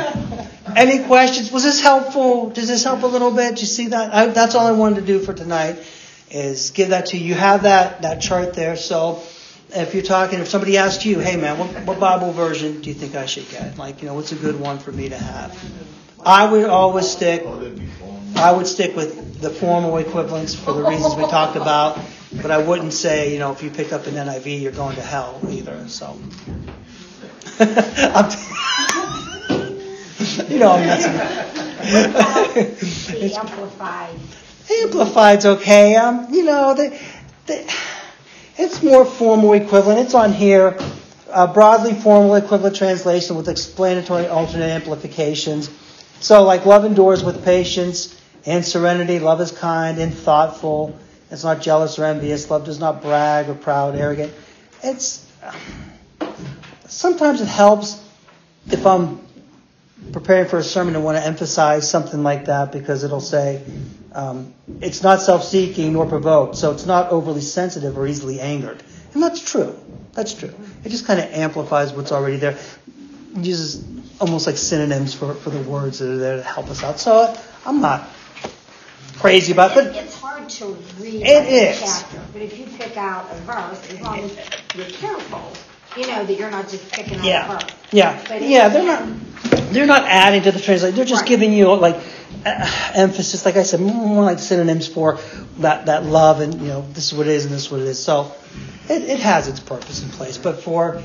[0.76, 1.52] Any questions?
[1.52, 2.50] Was this helpful?
[2.50, 3.56] Does this help a little bit?
[3.56, 4.14] Do you see that?
[4.14, 5.78] I, that's all I wanted to do for tonight
[6.30, 7.28] is give that to you.
[7.28, 9.24] You have that that chart there, so
[9.70, 12.94] if you're talking, if somebody asks you, hey man, what, what Bible version do you
[12.96, 13.78] think I should get?
[13.78, 15.58] Like, you know, what's a good one for me to have?
[16.26, 17.46] I would always stick.
[18.36, 22.00] I would stick with the formal equivalents for the reasons we talked about,
[22.42, 25.02] but I wouldn't say, you know, if you pick up an NIV, you're going to
[25.02, 25.88] hell either.
[25.88, 26.08] So,
[27.60, 28.30] I'm
[30.50, 31.14] you know, I'm messing.
[33.14, 34.20] The amplified.
[34.84, 35.96] Amplified's okay.
[35.96, 37.00] Um, you know, the,
[37.46, 37.74] the,
[38.58, 40.00] it's more formal equivalent.
[40.00, 40.78] It's on here.
[41.30, 45.70] Uh, broadly formal equivalent translation with explanatory alternate amplifications.
[46.20, 49.20] So, like love endures with patience and serenity.
[49.20, 50.98] Love is kind and thoughtful.
[51.32, 52.50] It's not jealous or envious.
[52.50, 54.34] Love does not brag or proud, arrogant.
[54.84, 55.26] It's
[56.88, 58.02] sometimes it helps
[58.68, 59.26] if I'm
[60.12, 63.64] preparing for a sermon and want to emphasize something like that because it'll say
[64.14, 68.82] um, it's not self-seeking nor provoked, so it's not overly sensitive or easily angered,
[69.14, 69.78] and that's true.
[70.14, 70.54] That's true.
[70.84, 72.58] It just kind of amplifies what's already there.
[73.36, 73.84] It uses
[74.22, 77.00] almost like synonyms for, for the words that are there to help us out.
[77.00, 78.08] So I'm not
[79.26, 79.88] crazy about it.
[79.88, 80.66] It- It's hard to
[81.00, 84.32] read It a chapter, but if you pick out a verse, as long as
[84.76, 85.42] you're careful,
[85.98, 87.70] you know, that you're not just picking out a Yeah, verse.
[87.92, 88.70] yeah, But yeah.
[88.70, 89.04] They're not.
[89.72, 90.96] They're not adding to the translation.
[90.96, 91.30] They're just Right.
[91.30, 91.98] giving you like
[92.46, 93.46] uh, emphasis.
[93.46, 95.20] Like I said, more like synonyms for
[95.60, 97.82] that that love and you know this is what it is and this is what
[97.82, 98.02] it is.
[98.04, 98.32] So
[98.90, 100.38] it, it has its purpose in place.
[100.38, 101.02] But for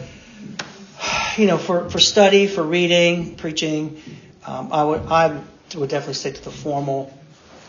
[1.37, 4.01] you know for for study, for reading, preaching,
[4.47, 5.41] um, I would I
[5.77, 7.13] would definitely stick to the formal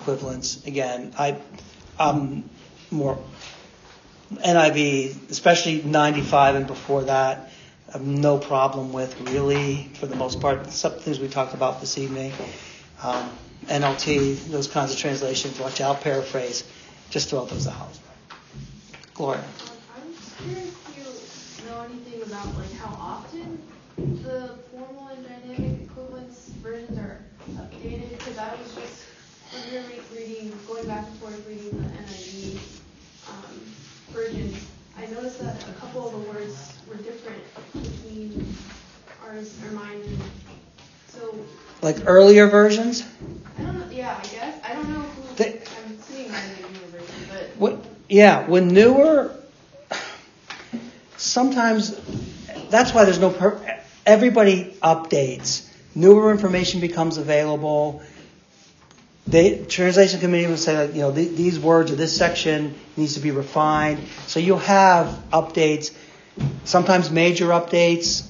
[0.02, 0.66] equivalents.
[0.66, 1.38] Again, I
[1.99, 2.49] I'm
[2.89, 3.20] more
[4.34, 7.52] NIV, especially 95 and before that,
[7.89, 10.72] I have no problem with really, for the most part.
[10.72, 12.32] Some things we talked about this evening,
[13.04, 13.30] um,
[13.66, 16.64] NLT, those kinds of translations, watch out, paraphrase,
[17.10, 17.89] just throw those out.
[19.14, 19.43] Gloria.
[19.97, 20.14] I'm
[20.45, 23.62] curious if you know anything about like how often
[23.97, 27.20] the formal and dynamic equivalence versions are
[27.56, 28.10] updated.
[28.12, 29.04] Because I was just
[29.72, 32.59] when we re- reading, going back and forth reading the NIV
[33.30, 33.61] um,
[34.09, 34.53] version,
[34.97, 37.41] I noticed that a couple of the words were different
[37.74, 38.53] between
[39.26, 40.01] ours or mine.
[40.01, 40.22] And
[41.07, 41.36] so
[41.82, 43.03] Like earlier versions,
[43.57, 43.86] I don't know.
[43.91, 45.36] Yeah, I guess I don't know who.
[45.36, 47.86] They- I'm the newer version, but what?
[48.09, 49.34] Yeah, when newer,
[51.15, 51.97] sometimes
[52.69, 53.30] that's why there's no.
[53.30, 55.67] Per, everybody updates.
[55.95, 58.01] Newer information becomes available.
[59.28, 63.13] The translation committee will say, like, you know, th- these words or this section needs
[63.13, 63.99] to be refined.
[64.28, 65.93] So you'll have updates,
[66.65, 68.26] sometimes major updates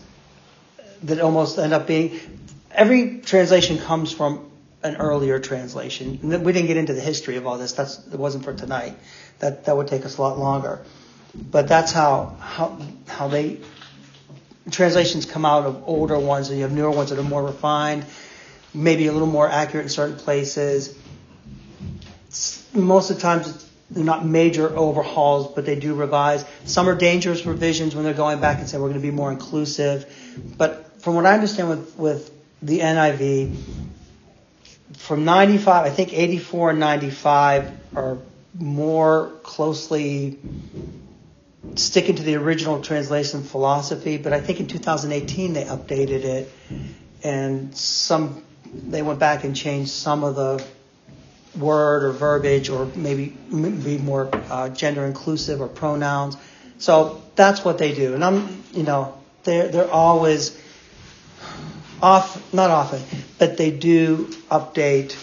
[0.77, 2.19] uh, that almost end up being.
[2.71, 4.51] Every translation comes from
[4.83, 6.19] an earlier translation.
[6.21, 7.73] We didn't get into the history of all this.
[7.73, 8.95] That's it wasn't for tonight.
[9.39, 10.81] That that would take us a lot longer.
[11.33, 12.77] But that's how how
[13.07, 13.59] how they
[14.69, 18.05] translations come out of older ones, and you have newer ones that are more refined,
[18.73, 20.97] maybe a little more accurate in certain places.
[22.73, 26.45] Most of the times, they're not major overhauls, but they do revise.
[26.63, 29.31] Some are dangerous revisions when they're going back and saying we're going to be more
[29.31, 30.05] inclusive.
[30.57, 33.57] But from what I understand with, with the NIV,
[34.97, 38.17] from 95, I think 84 and 95 are
[38.57, 40.37] more closely
[41.75, 46.51] sticking to the original translation philosophy, but I think in 2018 they updated it,
[47.23, 48.43] and some
[48.73, 50.63] they went back and changed some of the
[51.57, 56.37] word or verbiage, or maybe be more uh, gender inclusive or pronouns.
[56.77, 60.57] So that's what they do, and I'm you know they're they're always
[62.01, 63.01] off not often,
[63.37, 65.15] but they do update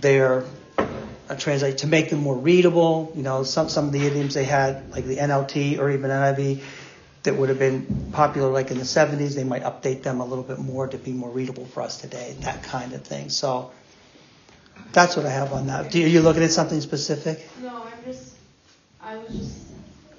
[0.00, 0.44] their
[0.78, 3.12] uh, translate to make them more readable.
[3.14, 6.62] You know, some some of the idioms they had, like the NLT or even NIV,
[7.22, 10.42] that would have been popular like in the 70s, they might update them a little
[10.44, 12.36] bit more to be more readable for us today.
[12.40, 13.28] That kind of thing.
[13.30, 13.70] So
[14.92, 15.90] that's what I have on that.
[15.92, 17.46] Do, are you looking at something specific?
[17.60, 18.34] No, I'm just,
[19.00, 19.58] I was just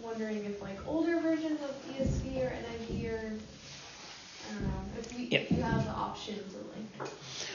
[0.02, 4.70] wondering if like older versions of ESV or NIV or, I don't know,
[5.00, 6.98] if we, if you have the options of like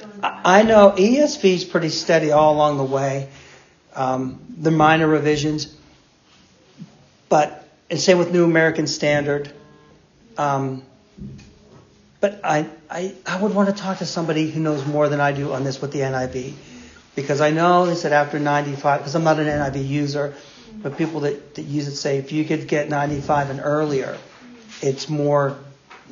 [0.02, 0.24] going.
[0.24, 3.28] I I know ESV is pretty steady all along the way.
[3.94, 5.74] Um, the minor revisions,
[7.28, 9.50] but and same with New American Standard.
[10.36, 10.82] Um,
[12.20, 15.32] but I, I I would want to talk to somebody who knows more than I
[15.32, 16.54] do on this with the NIV,
[17.14, 19.00] because I know they said after 95.
[19.00, 20.34] Because I'm not an NIV user,
[20.82, 24.18] but people that, that use it say if you could get 95 and earlier,
[24.82, 25.58] it's more.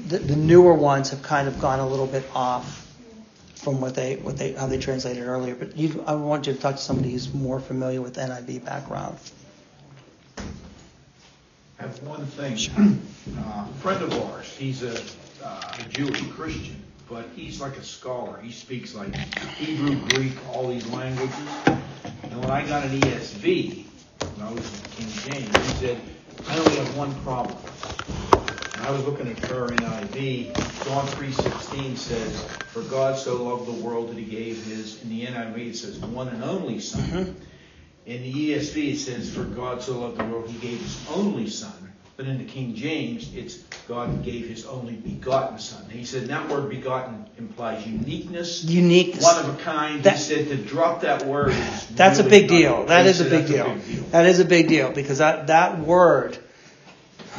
[0.08, 2.86] The, the newer ones have kind of gone a little bit off
[3.54, 5.54] from what they what they how they translated earlier.
[5.54, 9.18] But you, I want you to talk to somebody who's more familiar with NIV background.
[11.78, 12.56] I have one thing.
[13.36, 14.98] Uh, a friend of ours, he's a,
[15.44, 18.40] uh, a Jewish Christian, but he's like a scholar.
[18.40, 19.14] He speaks like
[19.58, 21.36] Hebrew, Greek, all these languages.
[22.22, 23.84] And when I got an ESV,
[24.36, 26.00] when I was in King James, he said,
[26.48, 27.58] I only have one problem.
[28.76, 30.54] And I was looking at her NIV.
[30.86, 32.42] John 3.16 says,
[32.72, 35.98] For God so loved the world that he gave his, in the NIV it says,
[35.98, 37.02] one and only son.
[37.02, 37.32] Mm-hmm.
[38.06, 41.48] In the ESV it says, For God so loved the world, he gave his only
[41.48, 41.72] son.
[42.16, 43.56] But in the King James, it's
[43.88, 45.84] God gave his only begotten son.
[45.90, 49.22] He said that word begotten implies uniqueness, Uniqueness.
[49.22, 50.02] one of a kind.
[50.04, 52.86] That- he said to drop that word is That's a big deal.
[52.86, 53.74] That he a big deal.
[53.74, 54.04] big deal.
[54.04, 56.38] That is a big deal because that, that word,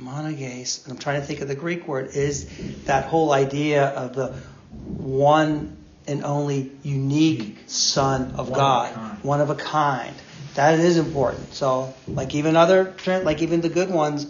[0.00, 2.48] monogenes, I'm trying to think of the Greek word, is
[2.84, 4.28] that whole idea of the
[4.70, 5.76] one
[6.06, 9.24] and only unique Son of One God, kind.
[9.24, 10.14] one of a kind.
[10.54, 11.52] That is important.
[11.52, 14.26] So, like even other, like even the good ones,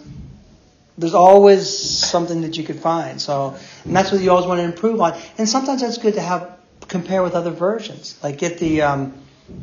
[0.97, 3.21] there's always something that you could find.
[3.21, 3.55] So,
[3.85, 5.19] and that's what you always want to improve on.
[5.37, 8.17] And sometimes that's good to have compare with other versions.
[8.23, 9.13] Like get the um,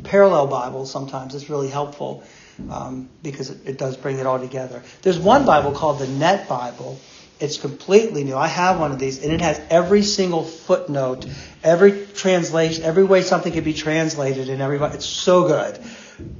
[0.03, 0.85] parallel Bible.
[0.85, 2.23] Sometimes it's really helpful
[2.69, 4.83] um, because it, it does bring it all together.
[5.01, 6.99] There's one Bible called the Net Bible.
[7.39, 8.35] It's completely new.
[8.35, 11.25] I have one of these, and it has every single footnote,
[11.63, 14.77] every translation, every way something could be translated, and every.
[14.79, 15.79] It's so good,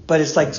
[0.07, 0.53] but it's like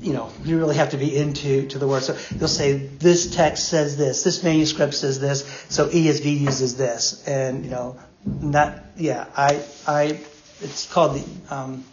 [0.00, 2.02] you know, you really have to be into to the word.
[2.02, 7.26] So they'll say this text says this, this manuscript says this, so ESV uses this,
[7.28, 10.20] and you know, that yeah, I I
[10.60, 11.84] it's called the um,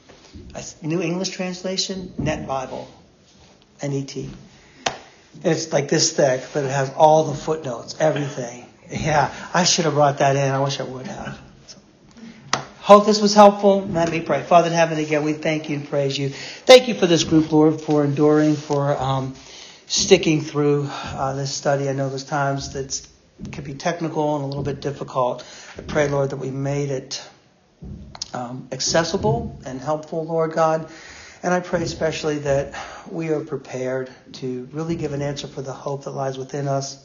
[0.82, 2.90] New English Translation Net Bible,
[3.82, 4.30] N-E-T.
[5.44, 8.66] It's like this thick, but it has all the footnotes, everything.
[8.90, 10.52] Yeah, I should have brought that in.
[10.52, 11.40] I wish I would have.
[12.80, 13.86] Hope this was helpful.
[13.86, 14.44] Let me pray.
[14.44, 16.30] Father in heaven, again, we thank you and praise you.
[16.30, 19.36] Thank you for this group, Lord, for enduring, for um,
[19.88, 21.90] sticking through uh, this study.
[21.90, 23.06] I know there's times that
[23.52, 25.46] can be technical and a little bit difficult.
[25.78, 27.22] I pray, Lord, that we made it
[28.34, 30.90] um, accessible and helpful, Lord God.
[31.48, 32.74] And I pray especially that
[33.10, 37.02] we are prepared to really give an answer for the hope that lies within us.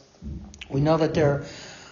[0.69, 1.45] We know that there are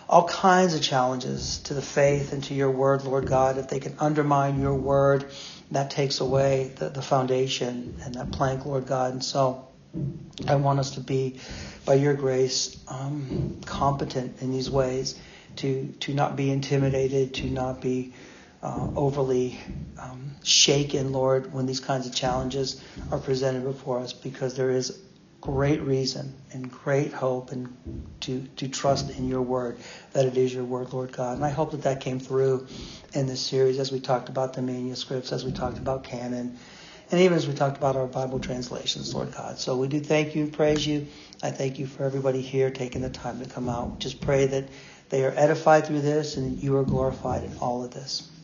[0.08, 3.56] all kinds of challenges to the faith and to your word, Lord God.
[3.56, 5.30] If they can undermine your word,
[5.70, 9.12] that takes away the, the foundation and that plank, Lord God.
[9.12, 9.68] And so
[10.48, 11.38] I want us to be,
[11.84, 15.16] by your grace, um, competent in these ways,
[15.58, 18.12] to, to not be intimidated, to not be
[18.62, 19.58] uh, overly
[19.98, 25.00] um, shaken, Lord, when these kinds of challenges are presented before us, because there is
[25.40, 27.74] great reason and great hope and
[28.20, 29.78] to, to trust in your word
[30.12, 31.36] that it is your word, Lord God.
[31.36, 32.66] And I hope that that came through
[33.14, 36.58] in this series as we talked about the manuscripts, as we talked about canon,
[37.10, 39.58] and even as we talked about our Bible translations, Lord God.
[39.58, 41.08] So we do thank you and praise you.
[41.42, 43.98] I thank you for everybody here taking the time to come out.
[43.98, 44.68] Just pray that
[45.08, 48.30] they are edified through this and you are glorified in all of this.